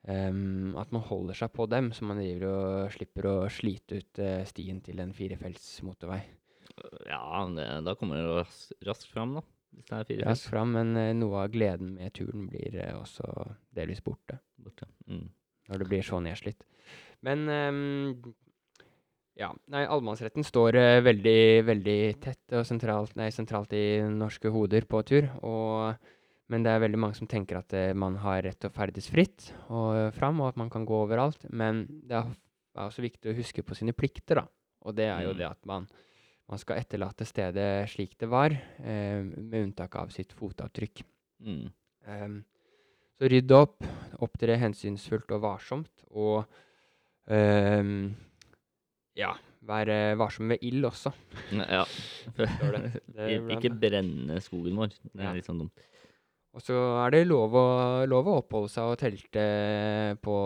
Um, 0.00 0.72
at 0.80 0.92
man 0.96 1.04
holder 1.04 1.36
seg 1.36 1.52
på 1.52 1.66
dem, 1.68 1.90
så 1.92 2.06
man 2.08 2.22
driver 2.22 2.46
og 2.48 2.92
slipper 2.94 3.26
å 3.28 3.34
slite 3.52 4.00
ut 4.00 4.20
uh, 4.24 4.38
stien 4.48 4.80
til 4.84 5.02
en 5.02 5.12
firefelts 5.12 5.82
motorvei. 5.84 6.22
Ja, 7.04 7.42
det, 7.52 7.66
da 7.84 7.94
kommer 8.00 8.16
det 8.16 8.38
raskt, 8.38 8.72
raskt 8.88 9.10
fram, 9.12 9.36
da. 9.36 9.44
Hvis 9.76 9.90
det 9.90 9.98
er 9.98 10.08
firefelts. 10.08 10.30
raskt 10.30 10.48
fram, 10.54 10.72
men 10.78 10.94
uh, 10.96 11.10
noe 11.18 11.44
av 11.44 11.52
gleden 11.52 11.92
med 11.98 12.16
turen 12.16 12.48
blir 12.48 12.80
uh, 12.80 13.02
også 13.02 13.28
delvis 13.76 14.00
borte 14.06 14.40
borte. 14.60 14.88
Mm. 15.08 15.28
når 15.68 15.78
det 15.82 15.88
blir 15.88 16.02
så 16.04 16.18
nedslitt. 16.20 16.64
Men 17.26 17.48
ehm, 17.52 18.34
ja, 19.40 19.50
nei, 19.72 19.82
allemannsretten 19.88 20.44
står 20.46 20.76
uh, 20.78 21.00
veldig, 21.06 21.40
veldig 21.68 21.98
tett 22.22 22.56
og 22.58 22.66
sentralt, 22.68 23.16
nei, 23.18 23.30
sentralt 23.34 23.72
i 23.76 24.02
norske 24.12 24.52
hoder 24.52 24.84
på 24.90 25.00
tur. 25.08 25.30
Og, 25.46 26.12
men 26.52 26.66
det 26.66 26.74
er 26.74 26.84
veldig 26.84 27.00
mange 27.00 27.18
som 27.18 27.30
tenker 27.30 27.62
at 27.62 27.74
uh, 27.74 27.90
man 27.96 28.20
har 28.20 28.44
rett 28.46 28.60
til 28.60 28.70
å 28.70 28.76
ferdes 28.76 29.08
fritt 29.10 29.50
og 29.70 29.88
uh, 29.96 30.06
fram, 30.14 30.42
og 30.44 30.52
at 30.52 30.60
man 30.60 30.70
kan 30.72 30.84
gå 30.88 31.02
overalt. 31.06 31.48
Men 31.48 31.86
det 31.88 32.20
er, 32.20 32.30
er 32.76 32.86
også 32.86 33.04
viktig 33.06 33.32
å 33.32 33.38
huske 33.40 33.64
på 33.66 33.78
sine 33.78 33.96
plikter, 33.96 34.42
da. 34.42 34.46
Og 34.86 34.96
det 34.96 35.10
er 35.12 35.26
jo 35.26 35.34
Mm. 35.34 35.38
det 35.40 35.48
at 35.48 35.66
man, 35.68 35.88
man 36.48 36.60
skal 36.60 36.78
etterlate 36.80 37.26
stedet 37.28 37.88
slik 37.92 38.14
det 38.18 38.28
var, 38.32 38.54
eh, 38.80 39.20
med 39.20 39.58
unntak 39.60 39.96
av 40.00 40.08
sitt 40.08 40.32
fotavtrykk. 40.32 41.02
Mm. 41.44 41.66
Um, 42.08 42.38
så 43.20 43.28
rydde 43.28 43.52
opp, 43.52 43.84
opptre 44.24 44.56
hensynsfullt 44.56 45.30
og 45.36 45.42
varsomt, 45.44 45.92
og 46.16 46.48
ehm, 47.28 48.14
ja, 49.18 49.34
være 49.66 50.16
varsom 50.20 50.50
med 50.52 50.62
ild 50.66 50.86
også. 50.88 51.12
Ja. 51.52 51.84
Det. 52.38 52.48
Det 53.14 53.30
Ikke 53.56 53.72
brenne 53.74 54.40
skogen 54.44 54.78
vår. 54.78 54.94
Det 55.12 55.24
er 55.26 55.38
litt 55.38 55.48
sånn 55.48 55.64
dumt. 55.64 55.86
Og 56.50 56.62
så 56.64 56.76
er 57.04 57.12
det 57.14 57.26
lov 57.30 57.54
å, 57.54 57.66
lov 58.10 58.26
å 58.26 58.38
oppholde 58.40 58.70
seg 58.72 58.90
og 58.90 58.98
telte 58.98 59.42
på 60.22 60.36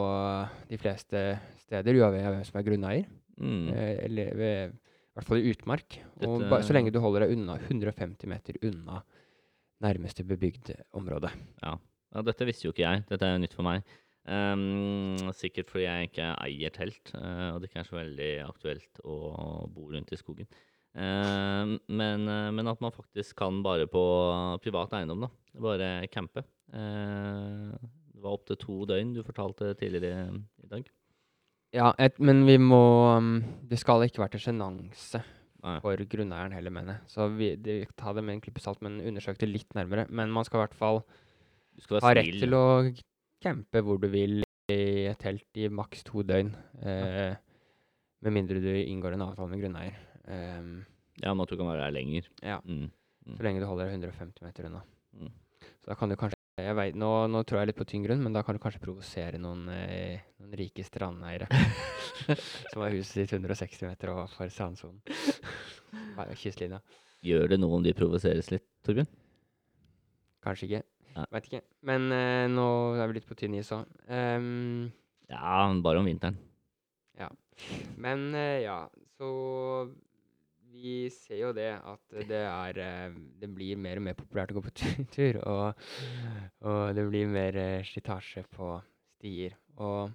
de 0.69 0.79
fleste 0.81 1.23
steder, 1.63 1.97
uavhengig 1.97 2.29
av 2.29 2.35
hvem 2.35 2.45
som 2.45 2.59
er 2.61 2.67
grunneier. 2.67 3.07
Mm. 3.41 3.71
Eh, 3.73 3.95
eller 4.05 4.37
ved, 4.37 4.75
i 4.75 5.17
hvert 5.17 5.31
fall 5.31 5.41
i 5.41 5.55
utmark. 5.55 5.97
Og 6.29 6.45
ba, 6.51 6.61
så 6.61 6.77
lenge 6.77 6.93
du 6.93 7.01
holder 7.01 7.25
deg 7.25 7.39
unna 7.39 7.57
150 7.57 8.29
meter 8.31 8.61
unna 8.69 9.01
nærmeste 9.85 10.27
bebygde 10.29 10.77
område. 10.97 11.33
Ja. 11.65 11.75
ja, 12.15 12.25
dette 12.29 12.49
visste 12.49 12.69
jo 12.69 12.75
ikke 12.75 12.85
jeg. 12.85 13.07
Dette 13.09 13.31
er 13.31 13.41
nytt 13.41 13.57
for 13.57 13.67
meg. 13.67 13.85
Ehm, 14.25 15.19
sikkert 15.37 15.69
fordi 15.73 15.85
jeg 15.85 16.09
ikke 16.09 16.29
eier 16.47 16.73
telt, 16.73 17.11
uh, 17.13 17.55
og 17.55 17.61
det 17.61 17.69
ikke 17.69 17.83
er 17.83 17.89
så 17.89 17.99
veldig 17.99 18.31
aktuelt 18.47 19.03
å 19.05 19.17
bo 19.73 19.91
rundt 19.93 20.15
i 20.15 20.21
skogen. 20.21 20.49
Uh, 20.95 21.77
men, 21.93 22.25
uh, 22.31 22.49
men 22.55 22.71
at 22.71 22.81
man 22.85 22.95
faktisk 22.95 23.37
kan 23.43 23.61
bare 23.67 23.89
på 23.91 24.05
privat 24.65 24.97
eiendom, 24.97 25.27
da. 25.27 25.33
Bare 25.61 25.91
campe. 26.11 26.43
Eh, 26.75 27.75
det 28.15 28.23
var 28.25 28.35
opptil 28.35 28.59
to 28.59 28.81
døgn, 28.89 29.13
du 29.15 29.23
fortalte 29.23 29.69
tidligere 29.79 30.27
i 30.65 30.71
dag. 30.71 30.89
Ja, 31.75 31.93
et, 32.03 32.19
men 32.23 32.45
vi 32.47 32.57
må 32.59 32.81
um, 33.19 33.37
Det 33.67 33.79
skal 33.79 34.03
ikke 34.07 34.23
være 34.23 34.37
til 34.37 34.45
sjenanse 34.49 35.21
for 35.83 36.03
grunneieren 36.11 36.53
heller, 36.55 36.75
mener 36.75 36.97
jeg. 36.97 37.11
Så 37.13 37.29
vi, 37.39 37.53
det, 37.57 37.77
ta 37.99 38.13
det 38.17 38.25
med 38.27 38.37
en 38.37 38.43
klype 38.45 38.61
salt, 38.61 38.83
men 38.85 38.99
undersøk 39.01 39.39
det 39.41 39.49
litt 39.49 39.79
nærmere. 39.79 40.05
Men 40.11 40.35
man 40.35 40.45
skal 40.45 40.59
i 40.59 40.65
hvert 40.65 40.77
fall 40.77 41.01
ha 42.03 42.13
rett 42.19 42.35
til 42.43 42.59
å 42.59 42.65
campe 43.45 43.83
hvor 43.85 44.01
du 44.03 44.09
vil 44.13 44.41
i 44.73 44.79
et 45.11 45.19
telt 45.21 45.61
i 45.61 45.69
maks 45.69 46.03
to 46.09 46.23
døgn. 46.27 46.51
Eh, 46.83 47.37
med 48.25 48.33
mindre 48.33 48.61
du 48.65 48.71
inngår 48.81 49.15
en 49.19 49.27
avtale 49.29 49.51
med 49.53 49.61
grunneier. 49.63 49.97
Um, 50.25 50.85
Ja, 51.23 51.31
men 51.31 51.45
at 51.45 51.51
du 51.53 51.57
kan 51.61 51.69
være 51.69 51.85
her 51.87 51.93
lenger. 51.95 52.27
ja, 52.43 52.57
Mm. 52.65 52.89
så 53.37 53.43
lenge 53.45 53.61
du 53.61 53.67
holder 53.69 53.87
deg 53.87 54.01
150 54.01 54.43
meter 54.43 54.67
unna. 54.67 54.81
Mm. 55.15 55.31
Så 55.81 55.87
da 55.93 55.95
kan 55.95 56.09
du 56.09 56.17
kanskje 56.17 56.35
jeg 56.57 56.75
vet, 56.79 56.95
nå, 56.95 57.09
nå 57.29 57.41
tror 57.45 57.59
jeg 57.61 57.67
litt 57.73 57.77
på 57.81 57.85
tynn 57.85 58.05
grunn, 58.07 58.21
men 58.23 58.33
da 58.33 58.43
kan 58.47 58.55
du 58.55 58.61
kanskje 58.63 58.81
provosere 58.81 59.39
noen, 59.43 59.69
eh, 59.75 60.21
noen 60.39 60.53
rike 60.57 60.85
strandeiere. 60.87 61.49
som 62.73 62.81
har 62.83 62.95
huset 62.95 63.11
sitt 63.29 63.33
160 63.35 63.83
meter 63.89 64.13
overfor 64.13 64.49
strandsonen. 64.55 65.01
Kystlinja. 66.39 66.79
Gjør 67.27 67.49
det 67.51 67.59
noe 67.61 67.75
om 67.79 67.83
de 67.83 67.93
provoseres 67.97 68.51
litt, 68.53 68.65
Torbjørn? 68.87 69.09
Kanskje 70.47 70.69
ikke. 70.69 70.83
Nei. 71.15 71.27
Veit 71.31 71.47
ikke. 71.49 71.61
Men 71.87 72.09
eh, 72.13 72.47
nå 72.51 72.67
er 72.99 73.07
vi 73.11 73.19
litt 73.21 73.29
på 73.29 73.37
tynn 73.39 73.55
is 73.61 73.71
òg. 73.75 73.85
Um, 74.11 74.91
Ja, 75.31 75.69
bare 75.83 76.01
om 76.03 76.09
vinteren. 76.11 76.37
men 78.03 78.35
eh, 78.35 78.65
ja, 78.65 78.81
så 79.15 79.29
vi 80.75 81.07
ser 81.15 81.39
jo 81.39 81.53
det 81.55 81.69
at 81.79 82.17
det 82.27 82.41
er 82.43 82.79
eh, 82.83 83.13
Det 83.39 83.47
blir 83.55 83.79
mer 83.79 84.01
og 84.01 84.07
mer 84.09 84.17
populært 84.19 84.51
å 84.51 84.57
gå 84.59 84.65
på 84.67 84.73
tu- 84.75 85.05
tur, 85.15 85.39
og, 85.47 85.87
og 86.67 86.83
det 86.99 87.05
blir 87.13 87.31
mer 87.31 87.57
eh, 87.61 87.85
slitasje 87.87 88.43
på 88.51 88.73
stier. 89.15 89.55
Og 89.79 90.11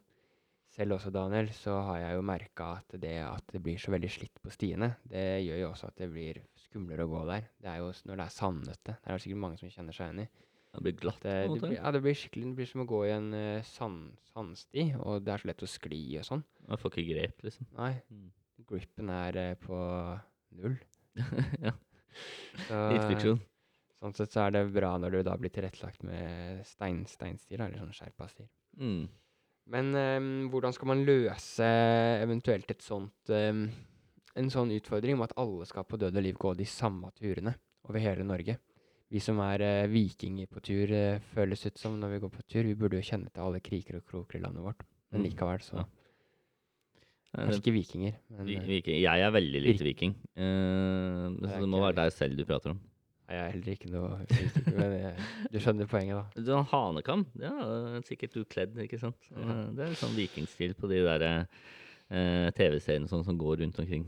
selv 0.75 0.97
også, 0.97 1.11
Daniel, 1.15 1.47
så 1.55 1.77
har 1.87 2.01
jeg 2.03 2.17
jo 2.19 2.25
merka 2.27 2.67
at 2.81 2.99
det 3.01 3.15
at 3.23 3.55
det 3.55 3.63
blir 3.63 3.79
så 3.81 3.91
veldig 3.95 4.11
slitt 4.11 4.35
på 4.43 4.51
stiene, 4.53 4.91
det 5.09 5.25
gjør 5.47 5.63
jo 5.63 5.71
også 5.71 5.89
at 5.89 5.97
det 6.03 6.11
blir 6.11 6.43
skumlere 6.67 7.07
å 7.07 7.11
gå 7.15 7.23
der. 7.31 7.47
Det 7.59 7.71
er 7.71 7.79
jo 7.81 7.89
s- 7.95 8.03
når 8.05 8.19
det 8.21 8.27
er 8.27 8.35
sandete. 8.35 8.97
Det 8.99 9.07
er 9.07 9.15
det 9.17 9.23
sikkert 9.25 9.43
mange 9.47 9.57
som 9.63 9.71
kjenner 9.73 9.95
seg 9.95 10.11
igjen 10.11 10.25
i. 10.27 10.29
Det 10.69 10.83
blir 10.85 10.95
glatt. 10.99 11.21
Det, 11.23 11.35
det, 11.49 11.59
blir, 11.63 11.77
ja, 11.79 11.91
det 11.91 12.01
blir 12.05 12.13
skikkelig 12.17 12.51
Det 12.51 12.57
blir 12.59 12.67
som 12.69 12.83
å 12.83 12.87
gå 12.89 12.99
i 13.07 13.13
en 13.15 13.29
uh, 13.33 13.65
sand, 13.65 14.11
sandsti, 14.29 14.83
og 15.01 15.23
det 15.25 15.33
er 15.33 15.41
så 15.41 15.49
lett 15.49 15.63
å 15.65 15.69
skli 15.69 16.01
og 16.21 16.27
sånn. 16.27 16.43
Man 16.69 16.81
får 16.81 16.93
ikke 16.93 17.07
grep, 17.13 17.45
liksom. 17.47 17.69
Nei, 17.79 17.93
Mm. 18.13 18.27
gripen 18.69 19.09
er 19.13 19.39
uh, 19.39 19.55
på 19.63 19.79
null. 20.59 20.77
ja, 21.65 21.73
Så, 22.67 22.83
litt 22.93 23.07
friksjon. 23.07 23.41
Sånn 23.99 24.15
sett 24.15 24.31
så 24.31 24.45
er 24.45 24.53
det 24.55 24.63
bra 24.71 24.93
når 25.01 25.17
du 25.17 25.23
da 25.27 25.33
blir 25.41 25.51
tilrettelagt 25.51 26.05
med 26.07 26.61
stein, 26.67 27.01
steinstier, 27.09 27.59
eller 27.65 27.81
sånn 27.81 27.95
skjerpastier. 27.95 28.47
Mm. 28.79 29.09
Men 29.69 29.91
um, 29.93 30.29
hvordan 30.53 30.73
skal 30.73 30.93
man 30.93 31.03
løse 31.05 31.65
eventuelt 32.23 32.71
et 32.71 32.81
sånt 32.85 33.33
um, 33.33 33.65
en 34.39 34.49
sånn 34.53 34.71
utfordring 34.77 35.17
om 35.17 35.25
at 35.25 35.35
alle 35.37 35.67
skal 35.69 35.85
på 35.85 35.99
død 35.99 36.15
og 36.15 36.25
liv 36.25 36.37
gå 36.39 36.53
de 36.57 36.65
samme 36.69 37.11
turene 37.17 37.57
over 37.89 38.01
hele 38.01 38.25
Norge? 38.25 38.55
Vi 39.11 39.19
som 39.19 39.39
er 39.41 39.61
eh, 39.65 39.87
vikinger 39.89 40.45
på 40.51 40.61
tur, 40.61 40.91
eh, 40.93 41.19
føles 41.33 41.65
ut 41.65 41.77
som 41.81 41.95
når 41.99 42.11
vi 42.13 42.19
går 42.25 42.29
på 42.35 42.43
tur. 42.47 42.63
Vi 42.67 42.75
burde 42.77 42.99
jo 42.99 43.05
kjenne 43.07 43.31
til 43.33 43.41
alle 43.41 43.59
kriker 43.65 43.97
og 43.97 44.05
kroker 44.05 44.37
i 44.37 44.43
landet 44.43 44.61
vårt. 44.63 44.83
Men 45.11 45.21
Mm. 45.23 45.25
likevel, 45.31 45.59
så. 45.65 45.85
Kanskje 47.35 47.61
ikke 47.61 47.73
vikinger, 47.73 48.13
men 48.29 48.45
vi- 48.45 48.55
eh, 48.57 48.65
viking. 48.67 49.01
Jeg 49.01 49.21
er 49.21 49.31
veldig 49.31 49.61
lite 49.63 49.83
viking. 49.83 50.13
Eh, 50.35 51.29
Det 51.41 51.49
så 51.49 51.55
er 51.55 51.59
det 51.59 51.69
må 51.69 51.77
ikke 51.77 51.85
være 51.87 51.95
deg 51.95 52.11
selv 52.13 52.37
du 52.37 52.45
prater 52.45 52.69
om. 52.71 52.79
jeg 53.29 53.37
er 53.39 53.51
heller 53.51 53.71
ikke 53.73 53.89
noe 53.91 54.17
viking. 54.19 54.77
men 54.77 54.91
jeg, 55.01 55.15
du 55.51 55.59
skjønner 55.59 55.87
poenget, 55.87 56.15
da. 56.35 56.41
Du 56.41 56.51
har 56.55 56.63
hanekam. 56.63 57.25
Ja, 57.39 58.01
sikkert 58.01 58.33
du 58.33 58.45
kledd, 58.45 58.75
ikke 58.77 58.99
sant. 58.99 59.15
Eh, 59.35 59.71
Det 59.73 59.89
er 59.89 59.93
sånn 59.97 60.15
vikingstil 60.17 60.73
på 60.75 60.87
de 60.89 61.01
der 61.03 61.47
eh, 62.11 62.51
TV-seriene 62.51 63.07
sånn 63.09 63.23
som 63.25 63.37
går 63.37 63.57
rundt 63.61 63.79
omkring. 63.79 64.05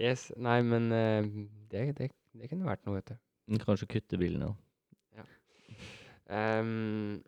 Yes, 0.00 0.32
Nei, 0.36 0.62
men 0.62 0.90
eh, 0.92 1.22
det, 1.70 1.94
det, 1.96 2.10
det 2.38 2.50
kunne 2.50 2.68
vært 2.68 2.86
noe, 2.86 3.00
vet 3.00 3.12
du. 3.12 3.64
Kanskje 3.64 3.88
kutte 3.90 4.18
bilene, 4.20 4.50
da. 4.50 5.20
Ja. 5.20 5.26
Um, 6.60 7.18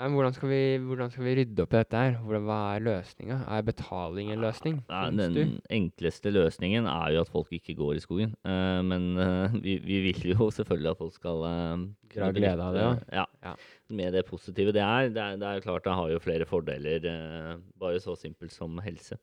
hvordan, 0.00 0.32
skal 0.36 0.48
vi, 0.48 0.60
hvordan 0.84 1.10
skal 1.12 1.24
vi 1.26 1.32
rydde 1.38 1.64
opp 1.64 1.74
i 1.74 1.78
dette 1.78 2.02
her? 2.02 2.18
Hvordan, 2.24 2.44
hva 2.48 2.58
er 2.74 2.84
løsninga? 2.84 3.38
Er 3.52 3.64
betaling 3.64 4.30
en 4.32 4.44
løsning? 4.44 4.78
Ja, 4.88 5.06
den 5.12 5.36
du? 5.36 5.40
enkleste 5.72 6.32
løsningen 6.32 6.88
er 6.88 7.14
jo 7.14 7.24
at 7.24 7.32
folk 7.32 7.52
ikke 7.56 7.76
går 7.78 7.98
i 7.98 8.04
skogen. 8.04 8.34
Uh, 8.44 8.80
men 8.84 9.08
uh, 9.16 9.56
vi, 9.56 9.78
vi 9.84 10.02
vil 10.08 10.30
jo 10.34 10.50
selvfølgelig 10.56 10.92
at 10.92 11.00
folk 11.00 11.16
skal 11.16 11.44
uh, 11.44 11.88
Dra 12.14 12.30
glede 12.36 12.68
av 12.68 12.76
det, 12.76 12.84
ja. 13.16 13.24
Ja. 13.44 13.56
Med 13.96 14.16
det 14.16 14.24
positive 14.28 14.76
det 14.76 14.84
er. 14.84 15.08
Det 15.12 15.24
er, 15.24 15.40
det 15.40 15.50
er 15.50 15.64
klart 15.64 15.88
det 15.88 15.96
har 16.00 16.12
jo 16.12 16.22
flere 16.22 16.46
fordeler, 16.48 17.04
eh, 17.06 17.52
bare 17.78 18.00
så 18.02 18.16
simpelt 18.18 18.52
som 18.54 18.80
helse. 18.82 19.18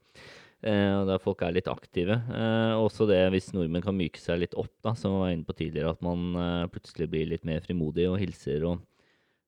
Eh, 0.66 0.94
og 0.98 1.06
der 1.06 1.20
folk 1.22 1.42
er 1.46 1.54
litt 1.54 1.68
aktive. 1.70 2.16
Eh, 2.34 2.74
også 2.82 3.06
det 3.08 3.20
hvis 3.32 3.52
nordmenn 3.54 3.84
kan 3.86 3.94
myke 3.98 4.18
seg 4.18 4.40
litt 4.42 4.56
opp, 4.58 4.72
da, 4.82 4.96
som 4.98 5.14
vi 5.14 5.20
var 5.22 5.34
inne 5.36 5.46
på 5.46 5.54
tidligere, 5.56 5.92
at 5.94 6.02
man 6.02 6.32
eh, 6.34 6.68
plutselig 6.74 7.10
blir 7.12 7.28
litt 7.30 7.46
mer 7.46 7.62
frimodig 7.62 8.08
og 8.10 8.18
hilser 8.20 8.66
og 8.66 8.80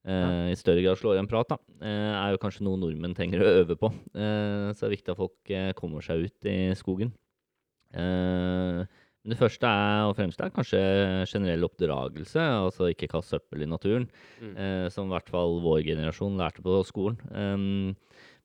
eh, 0.06 0.52
i 0.52 0.56
større 0.60 0.84
grad 0.86 1.00
slår 1.00 1.18
en 1.18 1.26
prat, 1.30 1.50
da, 1.50 1.58
eh, 1.82 2.14
er 2.14 2.36
jo 2.36 2.40
kanskje 2.44 2.62
noe 2.68 2.78
nordmenn 2.78 3.16
trenger 3.18 3.42
å 3.42 3.50
øve 3.64 3.76
på. 3.80 3.90
Eh, 4.14 4.70
så 4.70 4.84
det 4.84 4.88
er 4.92 4.94
viktig 4.96 5.14
at 5.16 5.18
folk 5.18 5.54
kommer 5.82 6.06
seg 6.06 6.28
ut 6.28 6.46
i 6.52 6.58
skogen. 6.78 7.10
Eh, 7.90 8.84
men 9.20 9.34
det 9.34 9.36
første 9.36 9.68
er, 9.68 10.06
og 10.08 10.14
fremste 10.16 10.46
er 10.46 10.52
kanskje 10.54 10.80
generell 11.28 11.66
oppdragelse, 11.66 12.40
altså 12.40 12.86
ikke 12.88 13.10
kast 13.12 13.34
søppel 13.34 13.66
i 13.66 13.68
naturen, 13.68 14.06
Mm. 14.40 14.54
eh, 14.56 14.86
som 14.88 15.10
i 15.10 15.12
hvert 15.12 15.28
fall 15.28 15.58
vår 15.60 15.82
generasjon 15.84 16.38
lærte 16.38 16.62
på 16.64 16.78
skolen. 16.88 17.18
Um, 17.34 17.96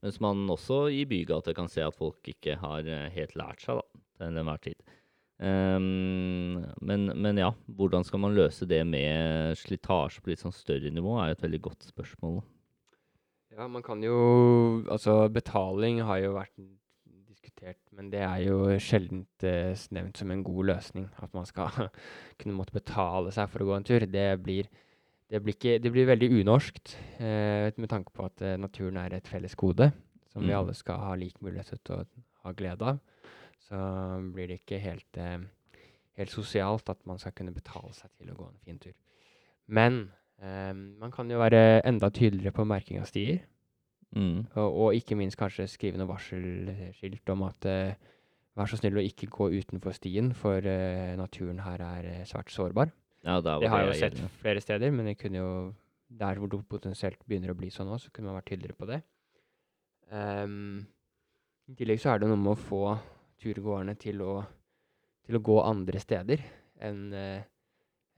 mens 0.04 0.20
man 0.24 0.44
også 0.52 0.86
i 0.94 1.04
bygater 1.10 1.56
kan 1.58 1.70
se 1.72 1.84
at 1.86 1.96
folk 1.96 2.28
ikke 2.32 2.58
har 2.62 2.88
eh, 2.90 3.08
helt 3.16 3.36
lært 3.40 3.64
seg 3.64 3.80
da, 3.80 4.04
til 4.20 4.42
enhver 4.42 4.64
tid. 4.66 4.96
Um, 5.36 6.64
men, 6.80 7.10
men 7.20 7.40
ja, 7.42 7.50
hvordan 7.76 8.06
skal 8.08 8.22
man 8.24 8.38
løse 8.38 8.64
det 8.70 8.80
med 8.88 9.58
slitasje 9.60 10.24
på 10.24 10.32
litt 10.32 10.40
sånn 10.40 10.56
større 10.56 10.92
nivå, 10.96 11.18
er 11.20 11.34
jo 11.34 11.40
et 11.40 11.44
veldig 11.44 11.62
godt 11.66 11.90
spørsmål. 11.90 12.40
Ja, 13.56 13.68
man 13.72 13.84
kan 13.84 14.02
jo 14.04 14.16
Altså, 14.92 15.30
betaling 15.32 16.02
har 16.04 16.20
jo 16.24 16.34
vært 16.36 16.56
diskutert, 17.28 17.80
men 17.96 18.10
det 18.12 18.22
er 18.24 18.42
jo 18.44 18.58
sjelden 18.82 19.26
eh, 19.44 19.76
nevnt 19.96 20.18
som 20.20 20.32
en 20.32 20.44
god 20.44 20.72
løsning. 20.72 21.10
At 21.24 21.34
man 21.36 21.46
skal 21.48 21.70
kunne 22.40 22.56
måtte 22.58 22.76
betale 22.76 23.32
seg 23.36 23.50
for 23.52 23.64
å 23.64 23.70
gå 23.70 23.78
en 23.78 23.88
tur. 23.88 24.06
Det 24.08 24.28
blir, 24.44 24.70
det 25.36 25.42
blir, 25.44 25.58
ikke, 25.58 25.80
det 25.84 25.92
blir 25.92 26.08
veldig 26.08 26.30
unorskt, 26.40 26.96
eh, 27.20 27.68
med 27.76 27.90
tanke 27.92 28.14
på 28.16 28.24
at 28.24 28.42
eh, 28.46 28.56
naturen 28.62 28.96
er 29.02 29.18
et 29.18 29.28
felles 29.28 29.56
gode 29.60 29.90
som 30.32 30.44
vi 30.44 30.54
Mm. 30.54 30.60
alle 30.60 30.74
skal 30.76 31.00
ha 31.00 31.16
lik 31.16 31.42
mulighet 31.44 31.76
til 31.84 31.96
å 31.96 32.06
ha 32.46 32.52
glede 32.56 32.88
av. 32.88 33.00
Så 33.68 33.76
blir 34.34 34.48
det 34.48 34.62
ikke 34.62 34.80
helt, 34.80 35.18
eh, 35.18 35.40
helt 36.18 36.32
sosialt 36.32 36.90
at 36.90 37.04
man 37.06 37.20
skal 37.20 37.34
kunne 37.36 37.54
betale 37.56 37.92
seg 37.94 38.10
til 38.18 38.32
å 38.32 38.38
gå 38.38 38.48
en 38.48 38.64
fin 38.64 38.80
tur. 38.80 38.94
Men 39.68 40.12
eh, 40.42 40.74
man 40.74 41.12
kan 41.12 41.30
jo 41.30 41.40
være 41.40 41.82
enda 41.86 42.10
tydeligere 42.10 42.54
på 42.56 42.66
merking 42.68 43.00
av 43.00 43.08
stier. 43.12 43.42
Mm. 44.16 44.48
Og, 44.56 44.76
og 44.86 44.96
ikke 44.96 45.18
minst 45.20 45.38
kanskje 45.40 45.68
skrive 45.68 45.98
noe 45.98 46.08
varselskilt 46.08 47.30
om 47.34 47.44
at 47.44 47.66
eh, 47.66 47.96
vær 48.56 48.70
så 48.72 48.78
snill 48.80 49.02
å 49.02 49.04
ikke 49.04 49.28
gå 49.28 49.50
utenfor 49.52 49.92
stien, 49.98 50.32
for 50.34 50.64
eh, 50.64 51.16
naturen 51.20 51.60
her 51.60 51.82
er 51.84 52.24
svært 52.30 52.54
sårbar. 52.54 52.94
Ja, 53.26 53.40
Det 53.42 53.70
har 53.70 53.82
jeg 53.84 53.88
jo 53.90 54.00
sett 54.00 54.14
gjerne. 54.20 54.30
flere 54.42 54.62
steder, 54.62 54.92
men 54.94 55.06
det 55.10 55.18
kunne 55.18 55.40
jo 55.42 55.52
der 56.16 56.38
hvor 56.38 56.48
det 56.52 56.60
potensielt 56.70 57.20
begynner 57.26 57.52
å 57.52 57.58
bli 57.58 57.72
sånn 57.74 57.90
òg, 57.90 58.00
så 58.04 58.12
kunne 58.14 58.30
man 58.30 58.38
vært 58.38 58.52
tydeligere 58.54 58.78
på 58.78 58.88
det. 58.92 59.00
Um, 60.14 60.86
I 61.68 61.74
tillegg 61.80 62.00
så 62.04 62.14
er 62.14 62.20
det 62.22 62.30
noe 62.30 62.38
med 62.38 62.54
å 62.54 62.62
få 62.62 62.82
turgåerne 63.42 63.96
til 63.98 64.22
å, 64.22 64.36
til 65.26 65.36
å 65.40 65.42
gå 65.42 65.56
andre 65.66 66.00
steder 66.00 66.44
enn 66.86 67.02
uh, 67.14 67.42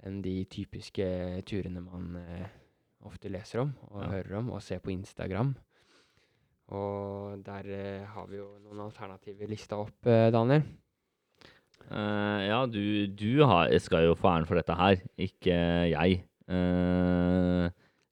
en 0.04 0.20
de 0.22 0.34
typiske 0.52 1.08
turene 1.48 1.82
man 1.82 2.18
uh, 2.20 2.44
ofte 3.08 3.32
leser 3.32 3.64
om 3.64 3.72
og 3.94 4.02
Ja. 4.04 4.10
hører 4.18 4.36
om 4.42 4.52
og 4.52 4.62
ser 4.62 4.80
på 4.84 4.92
Instagram. 4.92 5.56
Og 6.76 7.40
der 7.48 7.64
uh, 7.72 8.06
har 8.12 8.28
vi 8.28 8.42
jo 8.42 8.50
noen 8.66 8.84
alternativer 8.90 9.48
lista 9.48 9.80
opp, 9.80 9.96
eh, 10.06 10.28
Daniel. 10.36 10.66
Eh, 11.88 12.46
ja, 12.50 12.62
du, 12.68 13.08
du 13.08 13.44
har, 13.48 13.72
skal 13.80 14.10
jo 14.10 14.16
få 14.20 14.34
æren 14.34 14.48
for 14.48 14.60
dette 14.60 14.76
her, 14.76 15.00
ikke 15.28 15.58
jeg. 15.94 16.24
Uh, 16.48 17.68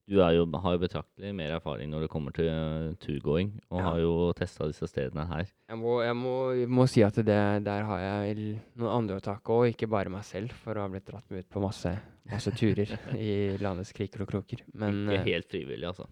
du 0.06 0.20
jo, 0.20 0.22
har 0.22 0.76
jo 0.76 0.82
betraktelig 0.84 1.32
mer 1.34 1.56
erfaring 1.56 1.90
når 1.90 2.04
det 2.06 2.10
kommer 2.14 2.34
til 2.36 2.46
eh, 2.52 2.92
turgåing, 3.02 3.56
og 3.74 3.80
Ja. 3.80 3.86
har 3.88 4.02
jo 4.04 4.12
testa 4.38 4.68
disse 4.70 4.86
stedene 4.92 5.26
her. 5.26 5.48
Jeg 5.72 5.80
må, 5.82 5.96
jeg 6.06 6.16
må, 6.20 6.34
må 6.70 6.86
si 6.86 7.02
at 7.02 7.18
det, 7.18 7.40
der 7.66 7.88
har 7.90 8.04
jeg 8.04 8.60
noen 8.78 8.92
andre 8.92 9.18
å 9.18 9.24
takke 9.26 9.56
òg, 9.56 9.72
ikke 9.74 9.90
bare 9.90 10.14
meg 10.14 10.24
selv, 10.28 10.54
for 10.62 10.78
å 10.78 10.86
ha 10.86 10.92
blitt 10.94 11.10
dratt 11.10 11.26
med 11.34 11.42
ut 11.42 11.50
på 11.50 11.64
masse, 11.64 11.96
masse 12.30 12.54
turer 12.54 12.94
i 13.18 13.58
landets 13.58 13.96
kriker 13.98 14.28
og 14.28 14.30
kroker. 14.30 14.62
Men 14.78 15.08
ikke 15.10 15.26
helt 15.32 15.50
frivillig, 15.50 15.90
altså. 15.90 16.06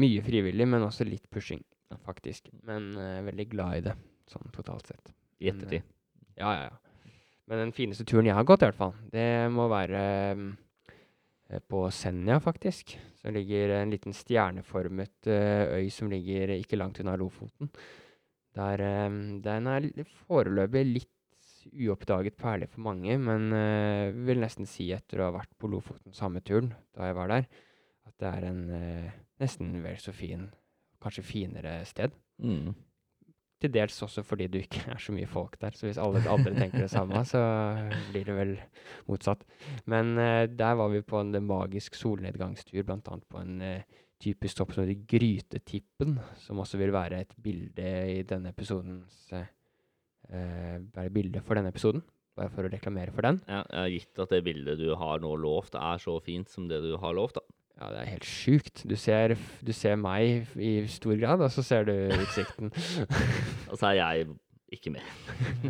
mye 0.00 0.24
frivillig, 0.24 0.70
men 0.72 0.88
også 0.88 1.04
litt 1.04 1.28
pushing, 1.30 1.60
faktisk. 2.08 2.48
Men 2.64 2.94
uh, 2.96 3.20
veldig 3.28 3.50
glad 3.52 3.82
i 3.82 3.88
det, 3.90 3.98
sånn 4.32 4.48
totalt 4.56 4.88
sett. 4.94 5.12
i 5.44 5.52
ettertid. 5.52 5.84
Ja, 6.40 6.54
ja, 6.56 6.68
ja. 6.70 7.12
Men 7.50 7.64
den 7.66 7.72
fineste 7.74 8.06
turen 8.06 8.28
jeg 8.28 8.36
har 8.36 8.46
gått, 8.46 8.62
i 8.62 8.68
hvert 8.68 8.78
fall, 8.78 8.92
det 9.12 9.50
må 9.52 9.66
være 9.70 10.02
um, 10.38 10.50
på 11.68 11.82
Senja, 11.92 12.38
faktisk. 12.42 12.94
Som 13.20 13.34
ligger 13.36 13.74
en 13.80 13.92
liten 13.92 14.14
stjerneformet 14.16 15.28
uh, 15.28 15.74
øy 15.76 15.90
som 15.92 16.08
ligger 16.12 16.54
ikke 16.56 16.78
langt 16.78 17.02
unna 17.02 17.16
Lofoten. 17.20 17.72
Der, 18.56 18.84
um, 19.10 19.40
den 19.42 19.66
er 19.70 19.90
foreløpig 20.28 20.84
litt 20.86 21.16
uoppdaget 21.70 22.38
perle 22.40 22.70
for 22.70 22.86
mange, 22.86 23.18
men 23.20 23.50
uh, 23.52 24.14
vil 24.30 24.40
nesten 24.40 24.68
si 24.68 24.88
etter 24.94 25.20
å 25.20 25.28
ha 25.28 25.40
vært 25.40 25.52
på 25.60 25.68
Lofoten 25.70 26.16
samme 26.16 26.40
turen 26.46 26.72
da 26.96 27.10
jeg 27.10 27.18
var 27.18 27.34
der, 27.34 27.50
at 28.08 28.14
det 28.22 28.30
er 28.30 28.46
en 28.48 28.62
uh, 28.70 29.18
nesten 29.42 29.74
vel 29.84 29.98
så 30.00 30.14
fin, 30.16 30.46
kanskje 31.02 31.26
finere 31.26 31.80
sted. 31.88 32.14
Mm. 32.40 32.72
Til 33.60 33.72
dels 33.74 33.98
også 34.06 34.22
fordi 34.24 34.46
du 34.48 34.58
ikke 34.62 34.86
er 34.94 35.00
så 35.02 35.12
mye 35.12 35.28
folk 35.28 35.58
der. 35.60 35.74
Så 35.76 35.86
hvis 35.86 36.00
alle 36.00 36.22
andre 36.24 36.54
tenker 36.56 36.86
det 36.86 36.92
samme, 36.92 37.20
så 37.28 37.40
blir 38.10 38.24
det 38.30 38.36
vel 38.38 38.54
motsatt. 39.10 39.44
Men 39.90 40.14
uh, 40.16 40.46
der 40.48 40.78
var 40.80 40.88
vi 40.92 41.02
på 41.04 41.20
en 41.20 41.36
magisk 41.44 41.98
solnedgangstur, 42.00 42.80
bl.a. 42.88 43.00
på 43.00 43.42
en 43.42 43.60
uh, 43.60 43.98
typisk 44.20 44.60
topp 44.60 44.72
som 44.72 44.84
heter 44.86 45.04
Grytetippen, 45.08 46.16
som 46.40 46.62
også 46.64 46.80
vil 46.80 46.94
være 46.96 47.20
et 47.20 47.36
bilde 47.42 47.92
i 48.16 48.22
denne 48.28 48.54
episodens 48.54 49.26
uh, 49.36 49.46
Være 50.30 51.10
bilde 51.10 51.40
for 51.42 51.58
denne 51.58 51.72
episoden. 51.72 52.04
Bare 52.38 52.52
for 52.54 52.64
å 52.64 52.70
reklamere 52.70 53.10
for 53.12 53.26
den. 53.26 53.40
Ja, 53.50 53.64
jeg 53.66 53.80
har 53.80 53.88
gitt 53.90 54.20
at 54.22 54.30
det 54.32 54.44
bildet 54.46 54.78
du 54.78 54.92
har 54.96 55.18
nå 55.20 55.32
lovt, 55.42 55.74
er 55.74 55.98
så 55.98 56.14
fint 56.22 56.48
som 56.48 56.68
det 56.70 56.78
du 56.84 56.92
har 57.02 57.16
lovt, 57.18 57.40
da. 57.40 57.56
Ja, 57.80 57.88
det 57.94 58.00
er 58.02 58.08
helt 58.12 58.28
sjukt. 58.28 58.82
Du 58.84 58.92
ser, 59.00 59.32
du 59.64 59.72
ser 59.72 59.96
meg 59.96 60.50
i 60.60 60.72
stor 60.92 61.16
grad, 61.16 61.40
og 61.40 61.48
så 61.52 61.64
ser 61.64 61.88
du 61.88 61.94
utsikten. 62.12 62.68
Og 63.70 63.78
så 63.78 63.92
er 63.92 64.00
jeg 64.00 64.28
ikke 64.76 64.92
med. 64.94 65.06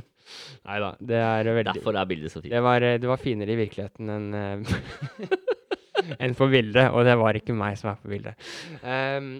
Nei 0.68 0.80
da, 0.82 0.90
det 1.00 1.18
er 1.18 1.48
veldig 1.48 1.72
Derfor 1.72 1.96
er 1.98 2.08
bildet 2.10 2.32
så 2.32 2.42
fint. 2.42 2.52
Det 2.52 2.62
var, 2.64 2.84
det 3.02 3.08
var 3.08 3.20
finere 3.20 3.54
i 3.54 3.58
virkeligheten 3.58 4.12
enn 4.14 4.28
eh, 4.38 4.74
enn 6.22 6.36
på 6.38 6.48
bildet, 6.50 6.90
og 6.90 7.04
det 7.06 7.16
var 7.20 7.38
ikke 7.38 7.56
meg 7.56 7.78
som 7.78 7.92
er 7.92 8.02
på 8.02 8.10
bildet. 8.12 8.50
Um, 8.82 9.32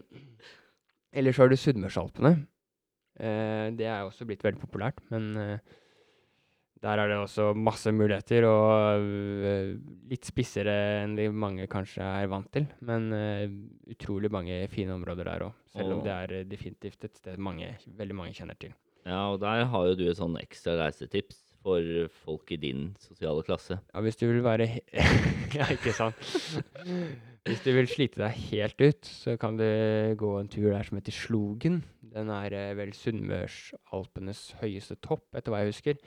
ellers 1.13 1.41
har 1.41 1.51
du 1.51 1.59
Sunnmørsalpene. 1.59 2.35
Uh, 3.21 3.69
det 3.77 3.89
er 3.89 4.07
også 4.07 4.27
blitt 4.29 4.45
veldig 4.45 4.63
populært, 4.63 5.01
men 5.13 5.31
uh, 5.37 5.79
der 6.81 7.03
er 7.03 7.11
det 7.11 7.19
også 7.21 7.51
masse 7.57 7.93
muligheter, 7.93 8.47
og 8.49 9.05
uh, 9.05 9.73
litt 10.11 10.29
spissere 10.29 10.77
enn 11.03 11.17
de 11.19 11.29
mange 11.33 11.69
kanskje 11.71 12.05
er 12.05 12.31
vant 12.33 12.51
til. 12.55 12.69
Men 12.87 13.11
utrolig 13.91 14.33
mange 14.33 14.63
fine 14.73 14.97
områder 14.97 15.33
der 15.33 15.49
òg, 15.51 15.57
selv 15.77 15.97
om 15.99 16.03
det 16.05 16.15
er 16.15 16.49
definitivt 16.51 17.05
et 17.07 17.21
sted 17.21 17.39
mange, 17.39 17.69
veldig 17.99 18.17
mange 18.17 18.35
kjenner 18.37 18.59
til. 18.61 18.75
Ja, 19.07 19.31
og 19.33 19.41
der 19.41 19.65
har 19.71 19.87
jo 19.89 19.97
du 19.97 20.05
et 20.11 20.19
sånn 20.19 20.37
ekstra 20.41 20.75
reisetips 20.83 21.39
for 21.61 21.85
folk 22.25 22.51
i 22.55 22.59
din 22.61 22.91
sosiale 23.01 23.45
klasse. 23.45 23.79
Ja, 23.93 24.03
hvis 24.05 24.19
du 24.21 24.27
vil 24.29 24.43
være 24.45 24.69
Ja, 25.59 25.67
ikke 25.73 25.93
sant? 25.97 26.17
hvis 27.49 27.63
du 27.65 27.71
vil 27.77 27.89
slite 27.91 28.21
deg 28.23 28.37
helt 28.51 28.81
ut, 28.81 29.09
så 29.09 29.37
kan 29.41 29.57
du 29.61 29.67
gå 30.21 30.35
en 30.39 30.51
tur 30.53 30.71
der 30.73 30.87
som 30.87 31.01
heter 31.01 31.17
Slogen. 31.17 31.81
Den 32.11 32.31
er 32.35 32.55
eh, 32.57 32.75
vel 32.79 32.93
Sunnmørsalpenes 32.97 34.45
høyeste 34.61 34.97
topp, 35.05 35.27
etter 35.37 35.53
hva 35.53 35.63
jeg 35.63 35.75
husker. 35.75 36.01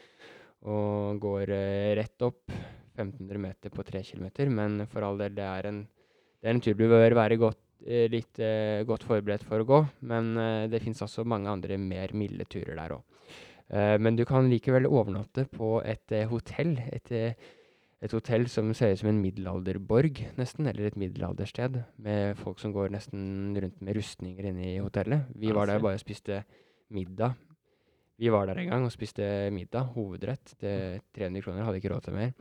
Og 0.69 1.19
går 1.23 1.53
eh, 1.53 1.93
rett 1.99 2.25
opp 2.25 2.43
1500 2.93 3.41
meter 3.41 3.73
på 3.73 3.85
3 3.87 4.03
km. 4.11 4.27
Men 4.53 4.85
for 4.91 5.05
all 5.05 5.19
del, 5.21 5.35
det 5.37 5.47
er 5.47 5.69
en, 5.69 5.83
det 6.41 6.49
er 6.49 6.57
en 6.57 6.63
tur 6.63 6.77
du 6.77 6.85
bør 6.91 7.17
være 7.17 7.39
godt, 7.41 7.62
eh, 7.62 7.62
litt 8.11 8.39
eh, 8.41 8.83
godt 8.87 9.05
forberedt 9.07 9.45
for 9.47 9.63
å 9.63 9.67
gå. 9.67 9.79
Men 10.09 10.33
eh, 10.39 10.67
det 10.71 10.83
fins 10.83 11.03
også 11.03 11.25
mange 11.27 11.51
andre 11.51 11.77
mer 11.81 12.13
milde 12.17 12.47
turer 12.49 12.77
der 12.79 12.95
òg. 12.97 13.03
Eh, 13.73 13.97
men 14.01 14.17
du 14.19 14.25
kan 14.29 14.49
likevel 14.51 14.87
overnatte 14.89 15.47
på 15.51 15.77
et 15.85 16.15
uh, 16.15 16.25
hotell. 16.31 16.75
Et, 16.93 17.13
uh, 17.13 17.53
et, 18.03 18.13
hotell 18.13 18.47
som 18.51 18.73
ser 18.77 18.93
ut 18.93 19.01
som 19.01 19.09
en 19.11 19.21
middelalderborg, 19.23 20.21
nesten, 20.39 20.67
eller 20.69 20.89
et 20.89 20.99
middelaldersted. 20.99 21.79
Med 22.03 22.37
folk 22.39 22.61
som 22.61 22.75
går 22.75 22.93
nesten 22.93 23.55
rundt 23.57 23.81
med 23.81 23.97
rustninger 23.97 24.51
inne 24.51 24.69
i 24.75 24.77
hotellet. 24.83 25.31
Vi 25.39 25.55
var 25.55 25.71
der 25.71 25.83
bare 25.83 25.99
og 25.99 26.03
spiste 26.03 26.43
middag. 26.93 27.37
Vi 28.21 28.29
var 28.29 28.45
der 28.45 28.59
en 28.61 28.69
gang 28.69 28.83
og 28.85 28.91
spiste 28.93 29.25
middag, 29.51 29.87
hovedrett, 29.95 30.53
til 30.61 30.99
300 31.17 31.41
kroner. 31.41 31.63
Hadde 31.65 31.79
ikke 31.79 31.89
råd 31.89 32.03
til 32.05 32.13
mer. 32.13 32.33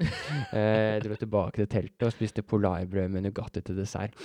Jeg 0.53 1.01
dro 1.07 1.17
tilbake 1.17 1.63
til 1.63 1.71
teltet 1.73 2.05
og 2.07 2.13
spiste 2.13 2.45
polarbrød 2.45 3.09
med 3.15 3.25
Nugatti 3.25 3.63
til 3.65 3.81
dessert. 3.81 4.19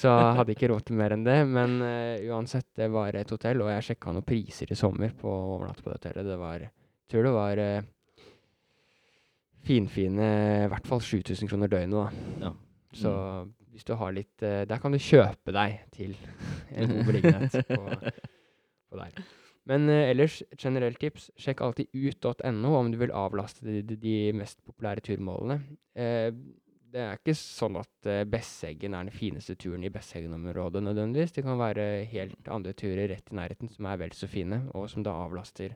Så 0.00 0.08
hadde 0.08 0.54
ikke 0.56 0.70
råd 0.72 0.86
til 0.88 0.96
mer 0.98 1.12
enn 1.14 1.26
det. 1.26 1.36
Men 1.44 1.76
uansett, 2.32 2.70
det 2.80 2.88
var 2.94 3.20
et 3.20 3.34
hotell, 3.36 3.60
og 3.60 3.70
jeg 3.74 3.90
sjekka 3.90 4.16
noen 4.16 4.26
priser 4.26 4.72
i 4.72 4.78
sommer 4.80 5.12
på 5.18 5.28
å 5.28 5.52
overnatte 5.58 5.84
på 5.84 5.92
det 5.92 6.00
hotellet. 6.00 6.30
Det 6.32 6.40
var 6.40 6.64
Jeg 6.64 7.12
tror 7.12 7.28
det 7.28 7.34
var 7.36 7.62
finfine 9.64 10.32
i 10.64 10.72
hvert 10.72 10.88
fall 10.88 11.04
7000 11.04 11.52
kroner 11.52 11.72
døgnet, 11.72 12.00
da. 12.00 12.48
Ja. 12.48 12.54
Så 12.96 13.14
hvis 13.74 13.84
du 13.84 13.96
har 13.98 14.12
litt 14.14 14.38
Der 14.38 14.78
kan 14.78 14.94
du 14.94 15.00
kjøpe 15.02 15.52
deg 15.52 15.80
til 15.92 16.12
en 16.74 16.92
god 16.92 17.08
beliggenhet 17.08 17.56
på, 17.68 17.80
på 18.88 19.00
der. 19.00 19.24
Men 19.70 19.88
uh, 19.88 20.02
ellers, 20.10 20.42
generelt 20.60 21.00
tips, 21.00 21.30
sjekk 21.40 21.62
alltid 21.64 21.88
ut.no 21.94 22.74
om 22.76 22.90
du 22.92 22.98
vil 23.00 23.14
avlaste 23.16 23.64
de, 23.64 23.80
de, 23.86 23.96
de 24.00 24.16
mest 24.36 24.60
populære 24.66 25.04
turmålene. 25.08 25.60
Uh, 25.96 26.30
det 26.94 27.02
er 27.02 27.18
ikke 27.18 27.34
sånn 27.34 27.80
at 27.80 28.06
uh, 28.06 28.20
Besseggen 28.30 28.94
er 28.94 29.08
den 29.08 29.14
fineste 29.16 29.56
turen 29.58 29.82
i 29.82 29.90
Besseggen-området 29.90 30.84
nødvendigvis. 30.84 31.34
Det 31.34 31.42
kan 31.46 31.58
være 31.58 32.04
helt 32.12 32.50
andre 32.52 32.74
turer 32.78 33.08
rett 33.10 33.32
i 33.32 33.38
nærheten 33.40 33.72
som 33.72 33.88
er 33.90 33.98
vel 34.04 34.14
så 34.14 34.28
fine, 34.30 34.60
og 34.76 34.86
som 34.92 35.06
da 35.06 35.16
avlaster 35.24 35.74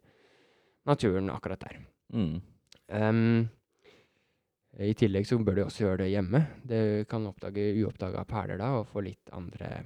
naturen 0.88 1.32
akkurat 1.32 1.64
der. 1.64 1.80
Mm. 2.14 2.36
Um, 2.88 3.48
I 4.78 4.94
tillegg 4.96 5.26
så 5.26 5.40
bør 5.42 5.58
du 5.58 5.62
også 5.64 5.84
gjøre 5.84 6.04
det 6.04 6.12
hjemme. 6.12 6.44
Du 6.62 6.78
kan 7.10 7.26
oppdage 7.28 7.66
uoppdaga 7.82 8.22
perler 8.28 8.60
da, 8.60 8.70
og 8.78 8.88
få 8.92 9.02
litt 9.08 9.32
andre 9.34 9.80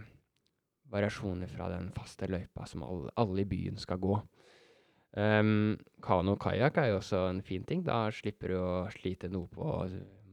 variasjoner 0.92 1.48
fra 1.50 1.68
den 1.72 1.88
faste 1.96 2.28
løypa 2.30 2.66
som 2.68 2.84
alle, 2.86 3.10
alle 3.16 3.42
i 3.44 3.48
byen 3.48 3.78
skal 3.80 3.98
gå. 4.02 4.18
Um, 5.12 5.74
kano 6.04 6.34
og 6.36 6.40
kajakk 6.40 6.78
er 6.80 6.90
jo 6.92 6.98
også 7.00 7.26
en 7.30 7.42
fin 7.44 7.64
ting. 7.68 7.82
Da 7.84 8.06
slipper 8.14 8.52
du 8.54 8.58
å 8.60 8.72
slite 8.94 9.28
noe 9.32 9.48
på 9.52 9.66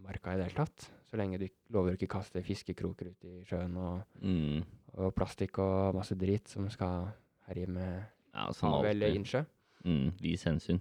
marka 0.05 0.33
i 0.35 0.39
det 0.39 0.49
hele 0.49 0.59
tatt. 0.65 0.89
Så 1.09 1.17
lenge 1.19 1.39
du 1.41 1.47
lover 1.73 1.95
ikke 1.97 2.11
kaste 2.11 2.43
fiskekroker 2.45 3.09
ut 3.11 3.25
i 3.27 3.39
sjøen 3.49 3.75
og, 3.79 4.03
Mm. 4.21 4.61
og 4.99 5.15
plastikk 5.15 5.57
og 5.63 5.95
masse 5.97 6.15
drit 6.15 6.47
som 6.47 6.69
skal 6.69 7.09
herje 7.47 7.67
med 7.67 8.03
Ja, 8.35 8.45
hav 8.61 8.85
eller 8.85 9.15
innsjø. 9.15 9.41
Mm. 9.83 10.11
Vis 10.21 10.43
hensyn. 10.45 10.79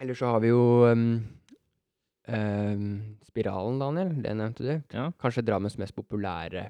Eller 0.00 0.14
så 0.18 0.26
har 0.34 0.40
vi 0.42 0.48
jo 0.50 0.62
um, 0.90 1.04
um, 2.28 3.16
Spiralen, 3.24 3.78
Daniel. 3.80 4.10
Det 4.24 4.32
nevnte 4.36 4.64
du. 4.66 4.72
Ja. 4.92 5.06
Kanskje 5.22 5.44
Drammens 5.46 5.78
mest 5.80 5.94
populære 5.96 6.66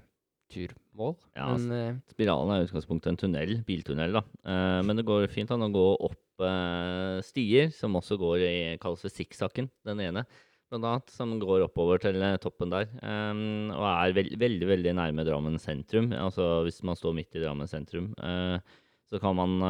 turmål. 0.53 1.15
Ja, 1.37 1.49
men 1.55 1.75
eh, 1.75 2.01
Spiralen 2.13 2.53
er 2.55 2.63
i 2.63 2.69
utgangspunktet 2.69 3.13
en 3.13 3.21
tunnel, 3.21 3.59
biltunnel, 3.67 4.17
da. 4.19 4.23
Eh, 4.47 4.81
men 4.87 4.99
det 4.99 5.07
går 5.09 5.27
fint 5.33 5.53
an 5.55 5.67
å 5.67 5.71
gå 5.75 5.85
opp 6.09 6.45
eh, 6.45 7.21
stier, 7.27 7.71
som 7.75 7.97
også 7.99 8.19
går 8.21 8.45
i, 8.45 8.57
kalles 8.83 9.05
for 9.05 9.13
sikksakken, 9.13 9.71
den 9.89 10.03
ene, 10.05 10.25
blant 10.73 10.89
annet, 10.91 11.15
som 11.15 11.37
går 11.43 11.67
oppover 11.67 12.03
til 12.03 12.19
toppen 12.43 12.73
der. 12.73 12.89
Og 13.05 13.85
er 13.91 14.17
veld, 14.17 14.35
veldig, 14.41 14.69
veldig 14.73 14.95
nærme 14.99 15.27
Drammen 15.27 15.61
sentrum. 15.63 16.09
Altså 16.17 16.65
hvis 16.67 16.81
man 16.87 16.99
står 16.99 17.15
midt 17.21 17.37
i 17.37 17.43
Drammen 17.45 17.71
sentrum, 17.71 18.09
så 18.19 19.21
kan 19.23 19.37
man 19.39 19.61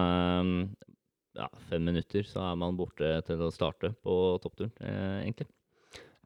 Ja, 1.35 1.49
fem 1.69 1.83
minutter, 1.91 2.25
så 2.25 2.47
er 2.47 2.57
man 2.57 2.79
borte 2.79 3.11
til 3.27 3.43
å 3.43 3.51
starte 3.53 3.91
på 4.07 4.15
toppturen, 4.41 4.73
egentlig. 4.81 5.51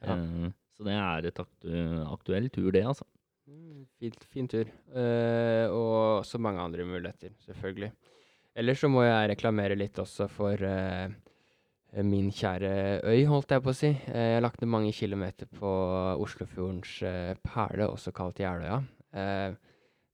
Ja. 0.04 0.18
Så 0.76 0.86
det 0.86 0.94
er 0.94 1.26
et 1.26 1.40
aktu 1.42 1.72
aktuell 2.04 2.52
tur, 2.54 2.68
det, 2.70 2.84
altså. 2.86 3.08
Mm, 3.48 3.86
Fint, 3.98 4.24
fin 4.28 4.48
tur. 4.50 4.68
Uh, 4.92 5.66
og 5.72 6.26
så 6.26 6.40
mange 6.42 6.60
andre 6.60 6.84
muligheter, 6.84 7.32
selvfølgelig. 7.46 7.90
Ellers 8.58 8.82
så 8.82 8.90
må 8.90 9.04
jeg 9.06 9.30
reklamere 9.32 9.78
litt 9.78 9.98
også 10.02 10.26
for 10.30 10.60
uh, 10.60 11.08
min 12.04 12.28
kjære 12.34 13.00
øy, 13.08 13.24
holdt 13.30 13.54
jeg 13.54 13.64
på 13.64 13.72
å 13.72 13.78
si. 13.78 13.92
Uh, 14.10 14.26
jeg 14.34 14.44
lagt 14.44 14.60
ned 14.60 14.72
mange 14.74 14.92
kilometer 14.92 15.48
på 15.48 15.72
Oslofjordens 16.20 16.98
perle, 17.46 17.88
også 17.88 18.12
kalt 18.16 18.42
Jeløya. 18.44 18.82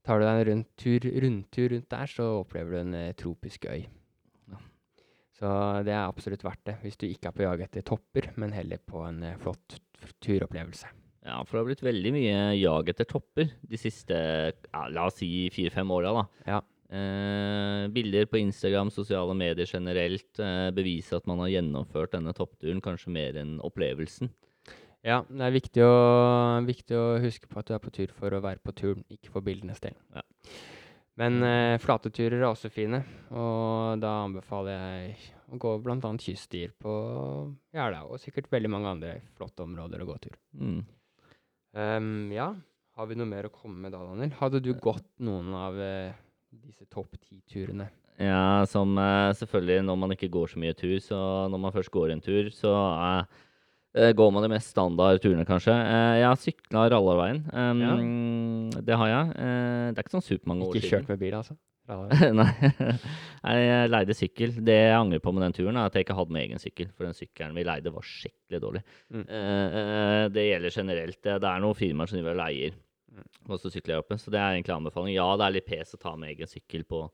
Tar 0.05 0.21
du 0.21 0.23
deg 0.23 0.39
en 0.39 0.47
rundt 0.51 0.73
tur, 0.79 1.05
rundtur 1.25 1.71
rundt 1.73 1.91
der, 1.91 2.09
så 2.09 2.31
opplever 2.39 2.75
du 2.75 2.81
en 2.83 2.97
tropisk 3.17 3.65
øy. 3.67 3.87
Så 5.35 5.49
det 5.83 5.91
er 5.91 6.05
absolutt 6.05 6.45
verdt 6.45 6.69
det, 6.69 6.77
hvis 6.85 6.95
du 7.01 7.09
ikke 7.09 7.33
er 7.33 7.35
på 7.35 7.43
jag 7.43 7.65
etter 7.65 7.83
topper, 7.83 8.29
men 8.39 8.55
heller 8.55 8.79
på 8.79 9.01
en 9.03 9.25
flott 9.41 9.81
turopplevelse. 10.23 10.93
Ja, 11.25 11.39
for 11.41 11.57
det 11.57 11.61
har 11.63 11.69
blitt 11.71 11.83
veldig 11.85 12.13
mye 12.13 12.39
jag 12.59 12.89
etter 12.91 13.07
topper 13.09 13.49
de 13.65 13.77
siste, 13.81 14.15
ja, 14.53 14.81
la 14.93 15.07
oss 15.09 15.17
si 15.23 15.49
fire-fem 15.53 15.91
åra. 15.91 16.27
Ja. 16.45 16.61
Eh, 16.85 17.87
bilder 17.89 18.27
på 18.29 18.37
Instagram, 18.37 18.91
sosiale 18.93 19.33
medier 19.33 19.65
generelt 19.65 20.39
eh, 20.39 20.69
beviser 20.75 21.17
at 21.17 21.25
man 21.25 21.41
har 21.41 21.49
gjennomført 21.55 22.13
denne 22.13 22.33
toppturen, 22.37 22.83
kanskje 22.83 23.13
mer 23.15 23.39
enn 23.41 23.57
opplevelsen. 23.65 24.29
Ja, 25.05 25.23
det 25.29 25.47
er 25.47 25.53
viktig 25.53 25.81
å, 25.85 25.95
viktig 26.65 26.97
å 26.97 27.05
huske 27.21 27.49
på 27.49 27.61
at 27.61 27.69
du 27.69 27.75
er 27.75 27.81
på 27.81 27.93
tur 27.93 28.13
for 28.13 28.33
å 28.33 28.41
være 28.41 28.61
på 28.61 28.73
turen, 28.77 29.05
ikke 29.13 29.33
for 29.33 29.45
bildenes 29.45 29.81
del. 29.81 29.97
Ja. 30.13 30.23
Men 31.21 31.39
eh, 31.47 31.77
flate 31.81 32.11
turer 32.13 32.37
er 32.41 32.49
også 32.49 32.69
fine, 32.73 32.99
og 33.31 34.01
da 34.03 34.17
anbefaler 34.25 34.75
jeg 34.75 35.15
å 35.49 35.59
gå 35.61 35.73
bl.a. 35.81 35.97
kyststier 36.21 36.73
på 36.81 36.93
Gjerda, 37.73 38.03
og 38.09 38.21
sikkert 38.21 38.51
veldig 38.51 38.71
mange 38.73 38.93
andre 38.93 39.17
flotte 39.37 39.65
områder 39.65 40.03
å 40.03 40.09
gå 40.09 40.17
tur. 40.25 40.37
Mm. 40.59 40.81
Ehm, 41.75 42.31
ja, 42.31 42.53
har 42.95 43.09
vi 43.09 43.17
noe 43.19 43.27
mer 43.27 43.49
å 43.49 43.53
komme 43.53 43.83
med 43.83 43.91
da, 43.95 43.99
Daniel? 43.99 44.31
Hadde 44.39 44.61
du 44.63 44.71
gått 44.79 45.07
noen 45.23 45.51
av 45.59 45.75
uh, 45.75 46.15
disse 46.63 46.87
topp 46.87 47.17
ti-turene? 47.19 47.89
Ja, 48.15 48.63
som 48.71 48.95
uh, 48.95 49.33
selvfølgelig 49.35 49.83
når 49.83 49.97
man 49.99 50.15
ikke 50.15 50.31
går 50.31 50.53
så 50.53 50.61
mye 50.61 50.75
tur, 50.77 50.95
så 51.03 51.17
når 51.51 51.63
man 51.65 51.75
først 51.75 51.91
går 51.91 52.13
en 52.13 52.23
tur, 52.23 52.47
så 52.55 52.71
eh, 52.71 53.41
eh, 53.99 54.13
går 54.15 54.31
man 54.31 54.45
de 54.45 54.53
mest 54.53 54.71
standard 54.71 55.19
turene, 55.23 55.43
kanskje. 55.47 55.75
Eh, 55.75 56.13
jeg 56.21 56.29
har 56.29 56.39
sykla 56.39 56.85
Rallarveien. 56.95 57.43
Um, 57.51 58.69
Det 58.79 58.95
har 58.95 59.11
jeg. 59.11 59.35
Eh, 59.35 59.87
det 59.91 59.99
er 59.99 60.07
ikke 60.07 60.15
sånn 60.15 60.29
supermange 60.29 60.69
år 60.69 60.79
Ikke 60.79 60.93
kjørt 60.95 61.11
med 61.11 61.19
bil, 61.25 61.35
altså? 61.41 61.59
Nei, 63.45 63.55
jeg 63.61 63.89
leide 63.91 64.15
sykkel. 64.17 64.55
Det 64.65 64.77
jeg 64.77 64.95
angrer 64.97 65.21
på 65.21 65.33
med 65.35 65.45
den 65.45 65.53
turen, 65.57 65.77
er 65.77 65.89
at 65.89 65.93
jeg 65.97 66.07
ikke 66.07 66.17
hadde 66.17 66.33
med 66.33 66.45
egen 66.47 66.61
sykkel. 66.61 66.89
For 66.95 67.05
den 67.05 67.17
sykkelen 67.17 67.53
vi 67.57 67.65
leide, 67.67 67.93
var 67.93 68.07
skikkelig 68.09 68.61
dårlig. 68.63 68.81
Mm. 69.13 69.25
Eh, 69.27 69.77
eh, 69.81 70.23
det 70.33 70.47
gjelder 70.47 70.77
generelt. 70.79 71.19
Det, 71.21 71.37
det 71.43 71.51
er 71.51 71.61
noen 71.61 71.77
firmaer 71.77 72.09
som 72.09 72.19
driver 72.21 72.35
og 72.37 72.43
leier 72.45 72.81
Mm. 73.15 73.23
og 73.47 73.59
så 73.61 73.69
sykler 73.71 73.93
jeg 73.93 74.03
oppe. 74.03 74.15
Så 74.19 74.31
det 74.33 74.39
er 74.41 74.57
egentlig 74.57 74.73
anbefaling. 74.75 75.13
Ja, 75.15 75.29
det 75.39 75.45
er 75.45 75.53
litt 75.55 75.67
pes 75.69 75.93
å 75.95 75.99
ta 76.01 76.11
med 76.19 76.33
egen 76.33 76.49
sykkel 76.51 76.81
på 76.83 77.05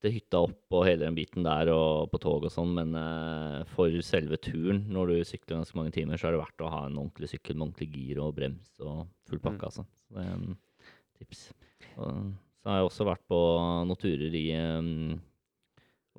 til 0.00 0.12
hytta 0.14 0.38
opp 0.46 0.72
og 0.76 0.86
hele 0.86 1.04
den 1.06 1.16
biten 1.16 1.44
der 1.44 1.68
og 1.72 2.10
på 2.12 2.20
tog 2.20 2.46
og 2.48 2.52
sånn, 2.52 2.72
men 2.76 2.94
eh, 2.96 3.58
for 3.72 3.92
selve 4.04 4.38
turen, 4.40 4.82
når 4.92 5.12
du 5.12 5.14
sykler 5.28 5.58
ganske 5.58 5.76
mange 5.76 5.92
timer, 5.96 6.16
så 6.20 6.28
er 6.30 6.36
det 6.36 6.40
verdt 6.42 6.64
å 6.64 6.70
ha 6.72 6.80
en 6.88 6.96
ordentlig 7.00 7.30
sykkel 7.34 7.56
med 7.56 7.66
ordentlig 7.70 7.88
gir 7.92 8.20
og 8.24 8.34
brems 8.36 8.72
og 8.84 9.04
full 9.28 9.40
pakke, 9.44 9.60
Mm. 9.60 9.68
altså. 9.68 9.84
Så 10.08 10.16
det 10.16 10.24
er 10.24 10.32
en 10.34 10.58
tips. 11.20 11.44
Og, 11.96 12.18
så 12.64 12.70
har 12.72 12.78
jeg 12.80 12.88
også 12.88 13.04
vært 13.04 13.20
på 13.28 13.38
noen 13.84 13.98
turer 14.00 14.34
i 14.40 14.44
um, 14.56 15.18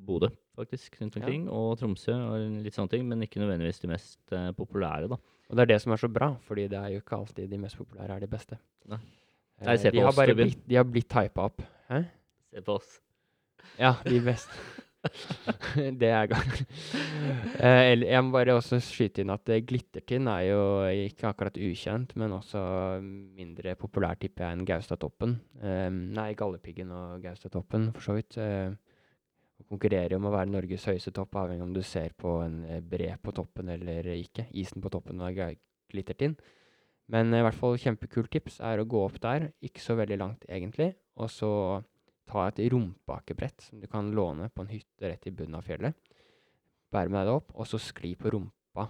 Bodø, 0.06 0.28
faktisk, 0.54 0.94
rundt 1.00 1.16
Ja. 1.16 1.22
omkring, 1.24 1.48
og 1.50 1.72
Tromsø 1.80 2.14
og 2.14 2.62
litt 2.62 2.76
sånne 2.76 2.92
ting, 2.92 3.06
men 3.08 3.24
ikke 3.26 3.40
nødvendigvis 3.42 3.80
de 3.82 3.90
mest 3.90 4.20
uh, 4.32 4.52
populære, 4.54 5.08
da. 5.10 5.18
Og 5.50 5.56
det 5.58 5.64
er 5.64 5.70
det 5.74 5.80
som 5.82 5.92
er 5.94 6.00
så 6.02 6.08
bra, 6.10 6.28
fordi 6.46 6.68
det 6.70 6.78
er 6.78 6.92
jo 6.94 7.00
ikke 7.02 7.16
alltid 7.18 7.50
de 7.50 7.58
mest 7.58 7.76
populære 7.80 8.14
er 8.16 8.22
de 8.22 8.30
beste. 8.30 8.58
Nei. 8.86 8.98
Eh, 9.58 9.66
Nei, 9.66 9.76
se 9.80 9.90
de 9.90 9.98
oss, 10.04 10.14
har 10.14 10.18
bare 10.26 10.34
blitt, 10.38 10.62
de 10.68 10.78
har 10.78 10.84
blitt 10.86 11.12
hypa 11.18 11.46
opp. 11.50 11.62
Hæ? 11.90 12.00
Se 12.54 12.62
på 12.62 12.74
oss. 12.78 13.00
Ja, 13.78 13.94
de 14.06 14.20
beste. 14.22 14.52
det 16.00 16.10
er 16.10 16.30
galt. 16.30 16.62
Eh, 17.60 17.92
jeg 18.02 18.24
må 18.24 18.34
bare 18.34 18.56
også 18.56 18.80
skyte 18.84 19.22
inn 19.22 19.32
at 19.34 19.48
eh, 19.52 19.62
Glittertind 19.66 20.30
er 20.32 20.48
jo 20.48 20.62
ikke 21.06 21.30
akkurat 21.30 21.60
ukjent, 21.60 22.16
men 22.20 22.34
også 22.36 22.62
mindre 23.02 23.76
populær, 23.80 24.18
tipper 24.20 24.46
jeg, 24.46 24.58
enn 24.58 24.66
Gaustatoppen. 24.68 25.38
Eh, 25.62 25.88
nei, 25.90 26.32
Galdhøpiggen 26.38 26.92
og 26.96 27.24
Gaustatoppen, 27.24 27.90
for 27.96 28.10
så 28.10 28.18
vidt. 28.18 28.38
Eh, 28.42 28.74
konkurrerer 29.70 30.16
om 30.18 30.28
å 30.28 30.34
være 30.34 30.52
Norges 30.52 30.84
høyeste 30.90 31.12
topp, 31.16 31.38
avhengig 31.40 31.64
om 31.64 31.72
du 31.74 31.82
ser 31.86 32.12
på 32.18 32.38
en 32.44 32.60
eh, 32.68 32.82
bre 32.84 33.14
på 33.22 33.34
toppen 33.36 33.72
eller 33.72 34.12
ikke. 34.16 34.48
Isen 34.58 34.84
på 34.84 34.92
toppen 34.92 35.22
av 35.24 35.32
Glittertind. 35.32 36.40
Men 37.12 37.32
eh, 37.32 37.40
i 37.40 37.46
hvert 37.46 37.58
fall 37.58 37.78
kjempekult 37.80 38.32
tips 38.34 38.60
er 38.64 38.82
å 38.82 38.88
gå 38.88 39.02
opp 39.06 39.20
der, 39.22 39.50
ikke 39.64 39.82
så 39.82 39.96
veldig 39.98 40.20
langt 40.22 40.48
egentlig, 40.48 40.92
og 41.16 41.30
så 41.32 41.50
ta 42.26 42.48
et 42.48 42.60
rumpakebrett 42.72 43.68
som 43.68 43.80
du 43.80 43.86
kan 43.90 44.10
låne 44.14 44.50
på 44.50 44.64
en 44.64 44.72
hytte 44.72 45.10
rett 45.10 45.26
i 45.26 45.34
bunnen 45.34 45.58
av 45.58 45.66
fjellet. 45.66 45.94
Bære 46.92 47.10
med 47.10 47.20
deg 47.20 47.30
det 47.30 47.36
opp, 47.38 47.54
og 47.54 47.68
så 47.68 47.80
skli 47.82 48.14
på 48.18 48.32
rumpa 48.34 48.88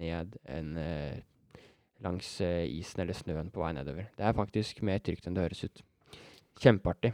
ned 0.00 0.36
en 0.48 0.76
eh, 0.80 1.22
langs 2.04 2.28
eh, 2.44 2.66
isen 2.68 3.02
eller 3.04 3.16
snøen 3.16 3.50
på 3.52 3.62
vei 3.62 3.72
nedover. 3.76 4.08
Det 4.16 4.26
er 4.26 4.36
faktisk 4.36 4.84
mer 4.86 5.02
trygt 5.04 5.26
enn 5.28 5.36
det 5.36 5.48
høres 5.48 5.66
ut. 5.66 5.82
Kjempeartig. 6.60 7.12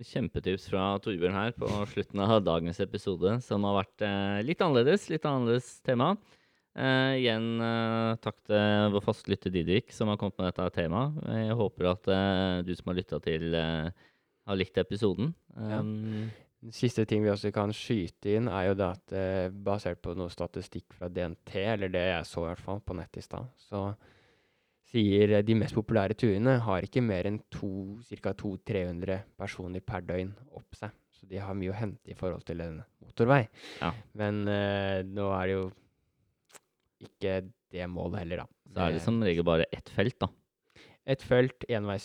Kjempetips 0.00 0.68
fra 0.70 0.94
Torbjørn 1.02 1.34
her 1.36 1.50
på 1.56 1.68
slutten 1.90 2.22
av 2.24 2.38
dagens 2.46 2.78
episode, 2.80 3.34
som 3.44 3.64
har 3.68 3.82
vært 3.82 4.04
eh, 4.06 4.42
litt 4.46 4.62
annerledes. 4.64 5.08
Litt 5.12 5.26
annerledes 5.28 5.74
tema. 5.84 6.14
Eh, 6.78 7.16
igjen 7.18 7.58
eh, 7.66 8.12
takk 8.22 8.38
til 8.46 8.94
vår 8.94 9.02
fastlytter 9.04 9.52
Didrik, 9.52 9.90
som 9.92 10.12
har 10.12 10.20
kommet 10.20 10.38
med 10.38 10.52
dette 10.52 10.68
temaet. 10.78 11.18
Jeg 11.34 11.58
håper 11.58 11.90
at 11.90 12.10
eh, 12.14 12.60
du 12.64 12.72
som 12.78 12.92
har 12.92 13.00
lytta 13.00 13.18
til, 13.24 13.50
eh, 13.58 13.90
har 14.50 14.58
likt 14.58 14.78
episoden. 14.82 15.34
Um, 15.56 16.30
Den 16.60 16.74
siste 16.76 17.06
ting 17.08 17.22
vi 17.24 17.30
også 17.32 17.52
kan 17.56 17.72
skyte 17.72 18.34
inn, 18.36 18.48
er 18.52 18.66
jo 18.68 18.76
det 18.76 18.88
at 18.92 19.12
eh, 19.16 19.52
basert 19.64 20.02
på 20.04 20.12
noe 20.18 20.28
statistikk 20.32 20.92
fra 20.92 21.08
DNT, 21.08 21.54
eller 21.62 21.92
det 21.92 22.02
jeg 22.04 22.26
så 22.28 22.42
i 22.44 22.50
hvert 22.50 22.64
fall 22.66 22.82
på 22.84 22.96
nettet 22.98 23.22
i 23.22 23.24
stad, 23.24 23.48
så 23.64 23.86
sier 24.90 25.36
eh, 25.38 25.44
de 25.46 25.56
mest 25.56 25.76
populære 25.76 26.18
turene 26.20 26.58
har 26.66 26.84
ikke 26.84 27.00
mer 27.04 27.30
enn 27.30 27.40
ca. 27.48 28.34
200-300 28.42 29.22
personer 29.40 29.84
per 29.86 30.04
døgn 30.04 30.34
opp 30.58 30.76
seg. 30.76 30.92
Så 31.16 31.28
de 31.30 31.40
har 31.40 31.56
mye 31.56 31.72
å 31.72 31.76
hente 31.80 32.12
i 32.12 32.16
forhold 32.16 32.44
til 32.48 32.60
en 32.64 32.78
motorvei. 33.04 33.42
Ja. 33.80 33.92
Men 34.20 34.42
eh, 34.48 35.00
nå 35.08 35.30
er 35.36 35.48
det 35.48 35.56
jo 35.56 35.64
ikke 37.08 37.38
det 37.72 37.88
målet 37.88 38.26
heller, 38.26 38.44
da. 38.44 38.60
så 38.74 38.84
er 38.84 38.96
det 38.96 39.02
som 39.04 39.20
regel 39.24 39.46
bare 39.46 39.68
ett 39.72 39.88
felt, 39.94 40.18
da. 40.20 40.28
Et 41.10 41.22
felt, 41.26 41.64
enveis 41.68 42.04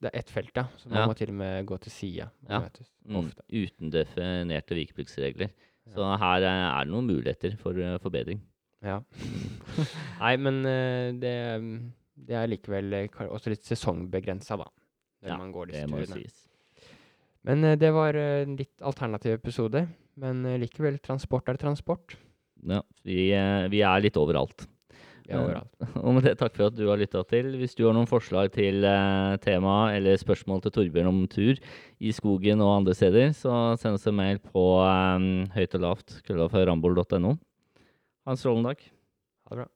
Det 0.00 0.08
er 0.14 0.18
ett 0.22 0.30
felt, 0.32 0.54
ja. 0.56 0.64
Så 0.80 0.88
man 0.88 1.02
Ja. 1.02 1.06
må 1.10 1.14
til 1.18 1.28
og 1.28 1.34
med 1.36 1.66
gå 1.68 1.76
til 1.84 1.92
sida. 1.92 2.30
Ja. 2.48 2.62
Mm, 3.06 3.16
Ofte. 3.20 3.42
uten 3.52 3.90
definerte 3.92 4.74
vikepliktsregler. 4.78 5.50
Så 5.92 6.06
her 6.18 6.44
eh, 6.46 6.80
er 6.80 6.84
det 6.86 6.92
noen 6.94 7.06
muligheter 7.10 7.56
for 7.60 7.76
eh, 7.76 7.98
forbedring. 8.00 8.40
Ja. 8.82 9.00
Nei, 10.22 10.36
men 10.40 10.62
eh, 10.64 11.10
det, 11.20 11.34
det 12.16 12.36
er 12.38 12.48
likevel 12.48 12.92
eh, 12.96 13.08
ka- 13.12 13.28
også 13.28 13.52
litt 13.52 13.64
sesongbegrensa, 13.68 14.56
da. 14.56 14.70
Når 15.20 15.28
Ja, 15.34 15.36
man 15.36 15.52
går 15.52 15.68
disse 15.68 15.82
Det 15.84 15.90
må 15.92 16.00
jo 16.00 16.06
turene. 16.08 16.22
sies. 16.24 16.48
Men 17.44 17.64
eh, 17.64 17.76
det 17.76 17.92
var 17.92 18.16
eh, 18.16 18.42
en 18.46 18.56
litt 18.56 18.80
alternativ 18.80 19.36
episode. 19.36 19.84
Men 20.16 20.44
eh, 20.48 20.56
likevel, 20.64 20.96
transport 21.04 21.48
er 21.52 21.60
transport. 21.60 22.16
Ja, 22.64 22.80
vi, 23.04 23.30
eh, 23.36 23.68
vi 23.68 23.82
er 23.84 24.00
litt 24.00 24.16
overalt. 24.16 24.64
Ja. 25.30 25.62
Og 26.04 26.16
med 26.16 26.26
det 26.26 26.36
takk 26.40 26.56
for 26.56 26.68
at 26.68 26.76
du 26.76 26.84
har 26.88 27.00
lytta 27.00 27.22
til. 27.30 27.52
Hvis 27.60 27.76
du 27.78 27.84
har 27.86 27.94
noen 27.96 28.10
forslag 28.10 28.50
til 28.54 28.84
eh, 28.86 29.38
tema 29.44 29.92
eller 29.94 30.18
spørsmål 30.20 30.64
til 30.64 30.74
Torbjørn 30.74 31.10
om 31.10 31.20
tur 31.30 31.60
i 32.00 32.14
skogen 32.16 32.62
og 32.64 32.74
andre 32.80 32.96
steder, 32.98 33.34
så 33.36 33.76
send 33.80 33.98
oss 33.98 34.08
en 34.10 34.18
mail 34.18 34.42
på 34.42 34.64
eh, 34.84 35.28
høyt 35.56 35.76
og 35.78 35.86
lavt, 35.86 36.16
krøllalfa.rambol.no. 36.26 37.36
Ha 38.26 38.34
en 38.34 38.40
strålende 38.40 38.74
dag. 38.74 38.88
Ha 39.46 39.54
det 39.54 39.62
bra. 39.64 39.70